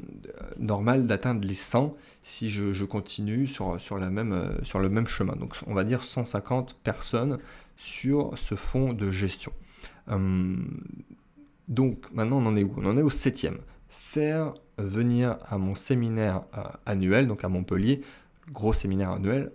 normal 0.58 1.06
d'atteindre 1.06 1.48
les 1.48 1.54
100 1.54 1.96
si 2.22 2.50
je, 2.50 2.84
continue 2.84 3.46
euh, 3.62 3.78
sur 3.78 3.96
le 3.98 4.90
même 4.90 5.08
chemin. 5.08 5.38
Donc 5.38 5.56
on 5.68 5.74
va 5.74 5.86
dire 5.86 6.04
150 6.04 6.76
personnes 6.84 7.38
sur 7.78 8.38
ce 8.38 8.56
fonds 8.56 8.92
de 8.92 9.12
gestion. 9.12 9.54
Euh, 10.10 10.58
donc 11.70 12.12
maintenant 12.12 12.40
on 12.40 12.46
en 12.46 12.58
est 12.58 12.64
où? 12.66 12.74
On 12.76 12.88
en 12.88 12.98
est 12.98 13.04
au 13.04 13.10
septième. 13.10 13.60
Faire 13.88 14.54
venir 14.78 15.38
à 15.48 15.58
mon 15.58 15.76
séminaire 15.76 16.42
annuel, 16.86 17.26
donc 17.26 17.46
à 17.46 17.48
Montpellier, 17.48 18.02
gros 18.52 18.74
séminaire 18.74 19.12
annuel, 19.12 19.54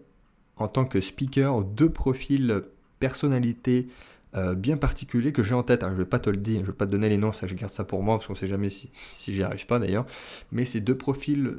en 0.56 0.68
tant 0.68 0.84
que 0.84 1.00
speaker 1.00 1.64
deux 1.64 1.90
profils 1.90 2.62
personnalités 3.00 3.88
euh, 4.36 4.54
bien 4.54 4.76
particuliers 4.76 5.32
que 5.32 5.42
j'ai 5.42 5.54
en 5.54 5.62
tête. 5.62 5.82
Je 5.82 5.90
ne 5.90 5.94
vais 5.94 6.04
pas 6.04 6.18
te 6.18 6.28
le 6.28 6.36
dire, 6.36 6.56
je 6.56 6.60
ne 6.62 6.66
vais 6.66 6.72
pas 6.72 6.86
te 6.86 6.90
donner 6.90 7.08
les 7.08 7.18
noms, 7.18 7.32
ça 7.32 7.46
je 7.46 7.54
garde 7.54 7.72
ça 7.72 7.84
pour 7.84 8.02
moi 8.02 8.16
parce 8.16 8.26
qu'on 8.26 8.32
ne 8.32 8.38
sait 8.38 8.48
jamais 8.48 8.68
si, 8.68 8.90
j'y 9.28 9.42
arrive 9.42 9.66
pas 9.66 9.78
d'ailleurs. 9.78 10.06
Mais 10.50 10.64
c'est 10.64 10.80
deux 10.80 10.96
profils 10.96 11.56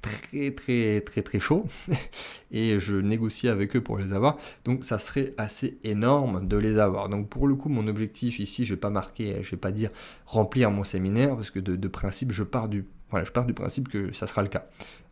très 0.00 0.50
très 0.50 1.00
très 1.00 1.22
très 1.22 1.40
chauds 1.40 1.66
et 2.52 2.78
je 2.78 2.96
négocie 2.96 3.48
avec 3.48 3.74
eux 3.74 3.80
pour 3.80 3.98
les 3.98 4.12
avoir. 4.12 4.36
Donc 4.64 4.84
ça 4.84 5.00
serait 5.00 5.34
assez 5.38 5.78
énorme 5.82 6.46
de 6.46 6.56
les 6.56 6.78
avoir. 6.78 7.08
Donc 7.08 7.28
pour 7.28 7.48
le 7.48 7.56
coup, 7.56 7.68
mon 7.68 7.88
objectif 7.88 8.38
ici, 8.38 8.64
je 8.64 8.72
ne 8.72 8.76
vais 8.76 8.80
pas 8.80 8.90
marquer, 8.90 9.42
je 9.42 9.50
vais 9.50 9.56
pas 9.56 9.72
dire 9.72 9.90
remplir 10.26 10.70
mon 10.70 10.84
séminaire 10.84 11.34
parce 11.34 11.50
que 11.50 11.58
de 11.58 11.88
principe, 11.88 12.30
je 12.30 12.44
pars 12.44 12.68
du 12.68 12.84
voilà, 13.14 13.24
je 13.24 13.30
pars 13.30 13.46
du 13.46 13.54
principe 13.54 13.88
que 13.88 14.12
ça 14.12 14.26
sera 14.26 14.42
le 14.42 14.48
cas. 14.48 14.66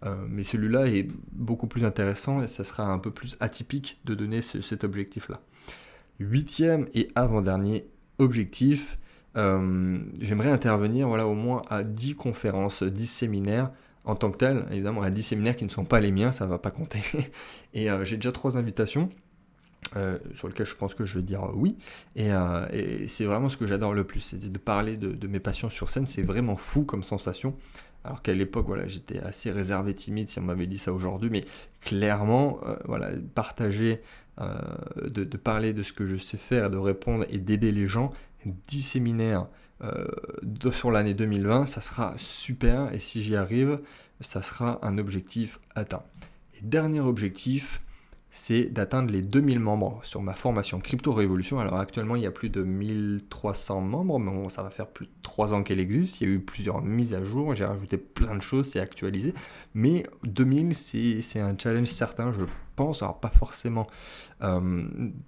Euh, 0.04 0.16
mais 0.28 0.42
celui-là 0.42 0.86
est 0.86 1.06
beaucoup 1.30 1.68
plus 1.68 1.84
intéressant 1.84 2.42
et 2.42 2.48
ça 2.48 2.64
sera 2.64 2.84
un 2.84 2.98
peu 2.98 3.12
plus 3.12 3.36
atypique 3.38 4.00
de 4.04 4.16
donner 4.16 4.42
cet 4.42 4.82
objectif-là. 4.82 5.40
Huitième 6.18 6.88
et 6.94 7.10
avant-dernier 7.14 7.86
objectif, 8.18 8.98
euh, 9.36 10.00
j'aimerais 10.20 10.50
intervenir 10.50 11.06
voilà, 11.06 11.28
au 11.28 11.34
moins 11.34 11.62
à 11.70 11.84
10 11.84 12.16
conférences, 12.16 12.82
10 12.82 13.06
séminaires 13.06 13.70
en 14.04 14.16
tant 14.16 14.32
que 14.32 14.38
tel, 14.38 14.66
évidemment, 14.72 15.02
à 15.02 15.10
10 15.10 15.22
séminaires 15.22 15.54
qui 15.54 15.64
ne 15.64 15.70
sont 15.70 15.84
pas 15.84 16.00
les 16.00 16.10
miens, 16.10 16.32
ça 16.32 16.44
ne 16.44 16.50
va 16.50 16.58
pas 16.58 16.72
compter. 16.72 17.00
Et 17.72 17.88
euh, 17.88 18.04
j'ai 18.04 18.16
déjà 18.16 18.32
trois 18.32 18.56
invitations. 18.56 19.10
sur 20.34 20.48
lesquelles 20.48 20.66
je 20.66 20.74
pense 20.74 20.94
que 20.94 21.04
je 21.04 21.18
vais 21.18 21.24
dire 21.24 21.48
oui. 21.54 21.76
Et, 22.16 22.32
c'est 23.06 23.26
vraiment 23.26 23.48
ce 23.48 23.56
que 23.56 23.68
j'adore 23.68 23.94
le 23.94 24.02
plus, 24.02 24.20
c'est 24.20 24.50
de 24.50 24.58
parler 24.58 24.96
de, 24.96 25.12
de, 25.12 25.28
mes 25.28 25.38
passions 25.38 25.70
sur 25.70 25.88
scène. 25.88 26.08
C'est 26.08 26.22
vraiment 26.22 26.56
fou 26.56 26.84
comme 26.84 27.04
sensation. 27.04 27.54
Alors 28.04 28.22
qu'à 28.22 28.34
l'époque, 28.34 28.66
voilà, 28.66 28.86
j'étais 28.86 29.20
assez 29.20 29.50
réservé, 29.50 29.94
timide 29.94 30.28
si 30.28 30.38
on 30.38 30.42
m'avait 30.42 30.66
dit 30.66 30.78
ça 30.78 30.92
aujourd'hui, 30.92 31.30
mais 31.30 31.44
clairement, 31.80 32.58
euh, 32.66 32.76
voilà, 32.84 33.10
partager, 33.34 34.00
euh, 34.40 34.54
de, 35.04 35.24
parler 35.36 35.72
de 35.72 35.82
ce 35.82 35.92
que 35.92 36.06
je 36.06 36.16
sais 36.16 36.38
faire, 36.38 36.70
de 36.70 36.78
répondre 36.78 37.24
et 37.30 37.38
d'aider 37.38 37.70
les 37.70 37.86
gens, 37.86 38.12
10 38.44 38.82
séminaires 38.82 39.46
euh, 39.84 40.06
sur 40.72 40.90
l'année 40.90 41.14
2020, 41.14 41.66
ça 41.66 41.80
sera 41.80 42.14
super, 42.16 42.92
et 42.92 42.98
si 42.98 43.22
j'y 43.22 43.36
arrive, 43.36 43.80
ça 44.20 44.42
sera 44.42 44.84
un 44.84 44.98
objectif 44.98 45.60
atteint. 45.74 46.02
Et 46.54 46.60
dernier 46.62 47.00
objectif, 47.00 47.80
c'est 48.34 48.64
d'atteindre 48.64 49.12
les 49.12 49.20
2000 49.20 49.60
membres 49.60 50.00
sur 50.02 50.22
ma 50.22 50.32
formation 50.32 50.80
Crypto 50.80 51.12
Révolution. 51.12 51.58
Alors 51.58 51.76
actuellement, 51.76 52.16
il 52.16 52.22
y 52.22 52.26
a 52.26 52.30
plus 52.30 52.48
de 52.48 52.62
1300 52.62 53.82
membres, 53.82 54.18
mais 54.18 54.48
ça 54.48 54.62
va 54.62 54.70
faire 54.70 54.86
plus 54.86 55.04
de 55.04 55.12
3 55.22 55.52
ans 55.52 55.62
qu'elle 55.62 55.78
existe. 55.78 56.22
Il 56.22 56.28
y 56.28 56.30
a 56.30 56.34
eu 56.34 56.40
plusieurs 56.40 56.80
mises 56.80 57.12
à 57.12 57.22
jour, 57.22 57.54
j'ai 57.54 57.66
rajouté 57.66 57.98
plein 57.98 58.34
de 58.34 58.40
choses, 58.40 58.70
c'est 58.70 58.80
actualisé. 58.80 59.34
Mais 59.74 60.04
2000, 60.24 60.74
c'est 60.74 61.40
un 61.40 61.54
challenge 61.58 61.88
certain, 61.88 62.32
je 62.32 62.44
pense. 62.74 63.02
Alors 63.02 63.20
pas 63.20 63.28
forcément 63.28 63.86
euh, 64.42 64.82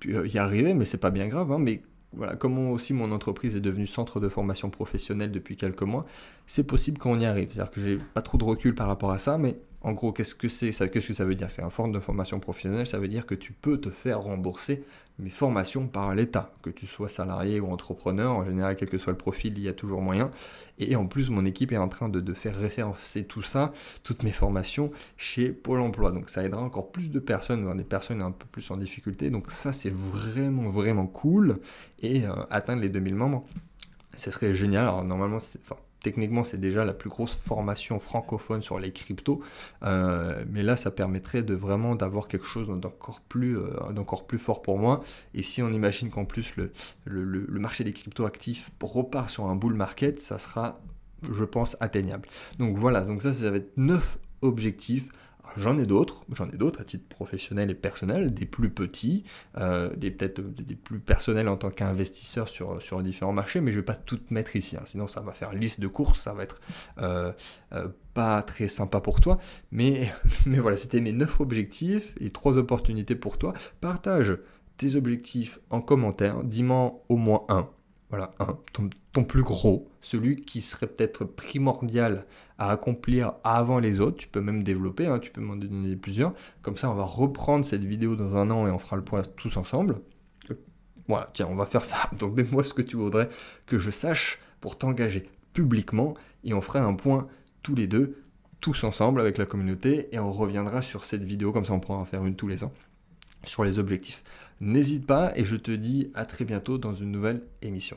y 0.06 0.38
arriver, 0.38 0.72
mais 0.72 0.86
c'est 0.86 0.96
pas 0.96 1.10
bien 1.10 1.28
grave. 1.28 1.52
Hein. 1.52 1.58
mais 1.58 1.82
voilà, 2.16 2.36
comme 2.36 2.70
aussi 2.70 2.94
mon 2.94 3.12
entreprise 3.12 3.54
est 3.54 3.60
devenue 3.60 3.86
centre 3.86 4.18
de 4.18 4.30
formation 4.30 4.70
professionnelle 4.70 5.30
depuis 5.30 5.56
quelques 5.56 5.82
mois, 5.82 6.04
c'est 6.46 6.64
possible 6.66 6.96
qu'on 6.96 7.20
y 7.20 7.26
arrive. 7.26 7.48
C'est-à-dire 7.52 7.70
que 7.70 7.80
j'ai 7.82 7.98
pas 7.98 8.22
trop 8.22 8.38
de 8.38 8.44
recul 8.44 8.74
par 8.74 8.86
rapport 8.86 9.10
à 9.10 9.18
ça, 9.18 9.36
mais 9.36 9.56
en 9.84 9.92
gros, 9.92 10.12
qu'est-ce 10.12 10.34
que 10.34 10.48
c'est 10.48 10.72
ça, 10.72 10.88
Qu'est-ce 10.88 11.08
que 11.08 11.12
ça 11.12 11.26
veut 11.26 11.34
dire? 11.34 11.50
C'est 11.50 11.62
un 11.62 11.68
forme 11.68 11.92
de 11.92 12.00
formation 12.00 12.40
professionnelle, 12.40 12.86
ça 12.86 12.98
veut 12.98 13.06
dire 13.06 13.26
que 13.26 13.34
tu 13.34 13.52
peux 13.52 13.78
te 13.78 13.90
faire 13.90 14.22
rembourser 14.22 14.82
mes 15.18 15.28
formations 15.28 15.86
par 15.86 16.14
l'État, 16.14 16.52
que 16.62 16.70
tu 16.70 16.86
sois 16.86 17.10
salarié 17.10 17.60
ou 17.60 17.70
entrepreneur, 17.70 18.32
en 18.32 18.46
général, 18.46 18.76
quel 18.76 18.88
que 18.88 18.96
soit 18.96 19.12
le 19.12 19.18
profil, 19.18 19.52
il 19.58 19.62
y 19.62 19.68
a 19.68 19.74
toujours 19.74 20.00
moyen. 20.00 20.30
Et 20.78 20.96
en 20.96 21.06
plus, 21.06 21.28
mon 21.28 21.44
équipe 21.44 21.70
est 21.70 21.76
en 21.76 21.88
train 21.88 22.08
de, 22.08 22.32
faire 22.32 22.58
référencer 22.58 23.24
tout 23.24 23.42
ça, 23.42 23.74
toutes 24.04 24.22
mes 24.22 24.32
formations, 24.32 24.90
chez 25.18 25.50
Pôle 25.50 25.80
Emploi. 25.80 26.12
Donc 26.12 26.30
ça 26.30 26.42
aidera 26.42 26.62
encore 26.62 26.90
plus 26.90 27.10
de 27.10 27.20
personnes, 27.20 27.76
des 27.76 27.84
personnes 27.84 28.22
un 28.22 28.32
peu 28.32 28.46
plus 28.46 28.70
en 28.70 28.78
difficulté. 28.78 29.28
Donc 29.28 29.50
ça, 29.50 29.74
c'est 29.74 29.92
vraiment, 29.92 30.70
vraiment 30.70 31.06
cool. 31.06 31.58
Et 32.00 32.26
euh, 32.26 32.32
atteindre 32.48 32.80
les 32.80 32.88
2000 32.88 33.14
membres, 33.14 33.44
ce 34.14 34.30
serait 34.30 34.54
génial. 34.54 34.84
Alors 34.84 35.04
normalement, 35.04 35.40
c'est 35.40 35.60
techniquement, 36.04 36.44
c'est 36.44 36.60
déjà 36.60 36.84
la 36.84 36.92
plus 36.92 37.10
grosse 37.10 37.34
formation 37.34 37.98
francophone 37.98 38.62
sur 38.62 38.78
les 38.78 38.92
cryptos. 38.92 39.42
Euh, 39.82 40.44
mais 40.48 40.62
là, 40.62 40.76
ça 40.76 40.92
permettrait 40.92 41.42
de 41.42 41.54
vraiment 41.54 41.96
d'avoir 41.96 42.28
quelque 42.28 42.46
chose 42.46 42.68
d'encore 42.68 43.20
plus, 43.22 43.58
euh, 43.58 43.92
d'encore 43.92 44.26
plus 44.26 44.38
fort 44.38 44.62
pour 44.62 44.78
moi. 44.78 45.02
Et 45.32 45.42
si 45.42 45.62
on 45.62 45.72
imagine 45.72 46.10
qu'en 46.10 46.26
plus 46.26 46.54
le, 46.56 46.70
marché 47.58 47.82
des 47.82 47.92
cryptos 47.92 48.26
actifs 48.26 48.70
repart 48.80 49.30
sur 49.30 49.46
un 49.46 49.56
bull 49.56 49.74
market, 49.74 50.20
ça 50.20 50.38
sera, 50.38 50.78
je 51.22 51.44
pense, 51.44 51.76
atteignable. 51.80 52.28
Donc 52.58 52.76
voilà, 52.76 53.00
donc 53.00 53.22
ça, 53.22 53.32
ça 53.32 53.50
va 53.50 53.56
être 53.56 53.76
9 53.78 54.18
objectifs 54.42 55.08
J'en 55.56 55.78
ai 55.78 55.86
d'autres, 55.86 56.24
j'en 56.32 56.48
ai 56.50 56.56
d'autres 56.56 56.80
à 56.80 56.84
titre 56.84 57.06
professionnel 57.08 57.70
et 57.70 57.74
personnel, 57.74 58.34
des 58.34 58.46
plus 58.46 58.70
petits, 58.70 59.24
euh, 59.56 59.94
des 59.96 60.10
peut-être 60.10 60.40
des 60.40 60.74
plus 60.74 60.98
personnels 60.98 61.48
en 61.48 61.56
tant 61.56 61.70
qu'investisseur 61.70 62.48
sur, 62.48 62.82
sur 62.82 63.02
différents 63.02 63.32
marchés, 63.32 63.60
mais 63.60 63.70
je 63.70 63.76
ne 63.76 63.80
vais 63.80 63.84
pas 63.84 63.96
tout 63.96 64.20
mettre 64.30 64.56
ici, 64.56 64.76
hein. 64.76 64.82
sinon 64.84 65.06
ça 65.06 65.20
va 65.20 65.32
faire 65.32 65.52
liste 65.52 65.80
de 65.80 65.86
courses, 65.86 66.20
ça 66.20 66.32
va 66.32 66.42
être 66.42 66.60
euh, 66.98 67.32
euh, 67.72 67.88
pas 68.14 68.42
très 68.42 68.68
sympa 68.68 69.00
pour 69.00 69.20
toi. 69.20 69.38
Mais, 69.70 70.12
mais 70.46 70.58
voilà, 70.58 70.76
c'était 70.76 71.00
mes 71.00 71.12
9 71.12 71.40
objectifs 71.40 72.14
et 72.20 72.30
3 72.30 72.58
opportunités 72.58 73.14
pour 73.14 73.38
toi. 73.38 73.54
Partage 73.80 74.38
tes 74.76 74.96
objectifs 74.96 75.60
en 75.70 75.80
commentaire, 75.80 76.42
dis-moi 76.42 77.04
au 77.08 77.16
moins 77.16 77.44
un 77.48 77.68
voilà, 78.14 78.33
un, 78.38 78.57
ton, 79.12 79.24
plus 79.24 79.42
gros, 79.42 79.90
celui 80.00 80.37
qui 80.37 80.61
serait 80.61 80.87
peut-être 80.87 81.24
primordial 81.24 82.27
à 82.59 82.70
accomplir 82.70 83.33
avant 83.42 83.81
les 83.81 83.98
autres. 83.98 84.18
Tu 84.18 84.29
peux 84.29 84.40
même 84.40 84.62
développer, 84.62 85.07
hein, 85.07 85.18
tu 85.18 85.33
peux 85.33 85.40
m'en 85.40 85.57
donner 85.57 85.96
plusieurs. 85.96 86.33
Comme 86.62 86.77
ça, 86.77 86.88
on 86.90 86.94
va 86.94 87.03
reprendre 87.03 87.64
cette 87.64 87.83
vidéo 87.83 88.14
dans 88.14 88.37
un 88.37 88.50
an 88.53 88.68
et 88.68 88.70
on 88.70 88.79
fera 88.79 88.94
le 88.94 89.03
point 89.03 89.22
tous 89.37 89.57
ensemble. 89.57 90.00
Voilà, 91.09 91.29
tiens, 91.35 91.48
on 91.50 91.57
va 91.57 91.66
faire 91.66 91.85
ça. 91.85 92.09
Donc, 92.20 92.37
mets-moi 92.37 92.62
ce 92.62 92.72
que 92.72 92.83
tu 92.83 92.96
voudrais 92.96 93.29
que 93.66 93.79
je 93.79 93.90
sache 93.90 94.38
pour 94.61 94.79
t'engager 94.79 95.29
publiquement 95.53 96.14
et 96.44 96.55
on 96.55 96.61
fera 96.61 96.79
un 96.79 96.94
point 96.94 97.27
tous 97.64 97.74
les 97.74 97.88
deux, 97.88 98.22
tous 98.61 98.85
ensemble 98.85 99.20
avec 99.20 99.38
la 99.38 99.46
communauté 99.46 100.09
et 100.12 100.20
on 100.20 100.31
reviendra 100.31 100.83
sur 100.83 101.05
cette 101.05 101.24
vidéo. 101.24 101.50
Comme 101.50 101.64
ça, 101.64 101.72
on 101.72 101.81
pourra 101.81 101.98
en 101.98 102.05
faire 102.05 102.24
une 102.24 102.37
tous 102.37 102.46
les 102.46 102.62
ans 102.62 102.72
sur 103.46 103.64
les 103.64 103.78
objectifs. 103.78 104.22
N'hésite 104.61 105.07
pas 105.07 105.33
et 105.37 105.44
je 105.44 105.57
te 105.57 105.70
dis 105.70 106.11
à 106.14 106.26
très 106.26 106.44
bientôt 106.44 106.78
dans 106.78 106.94
une 106.94 107.11
nouvelle 107.11 107.42
émission. 107.62 107.96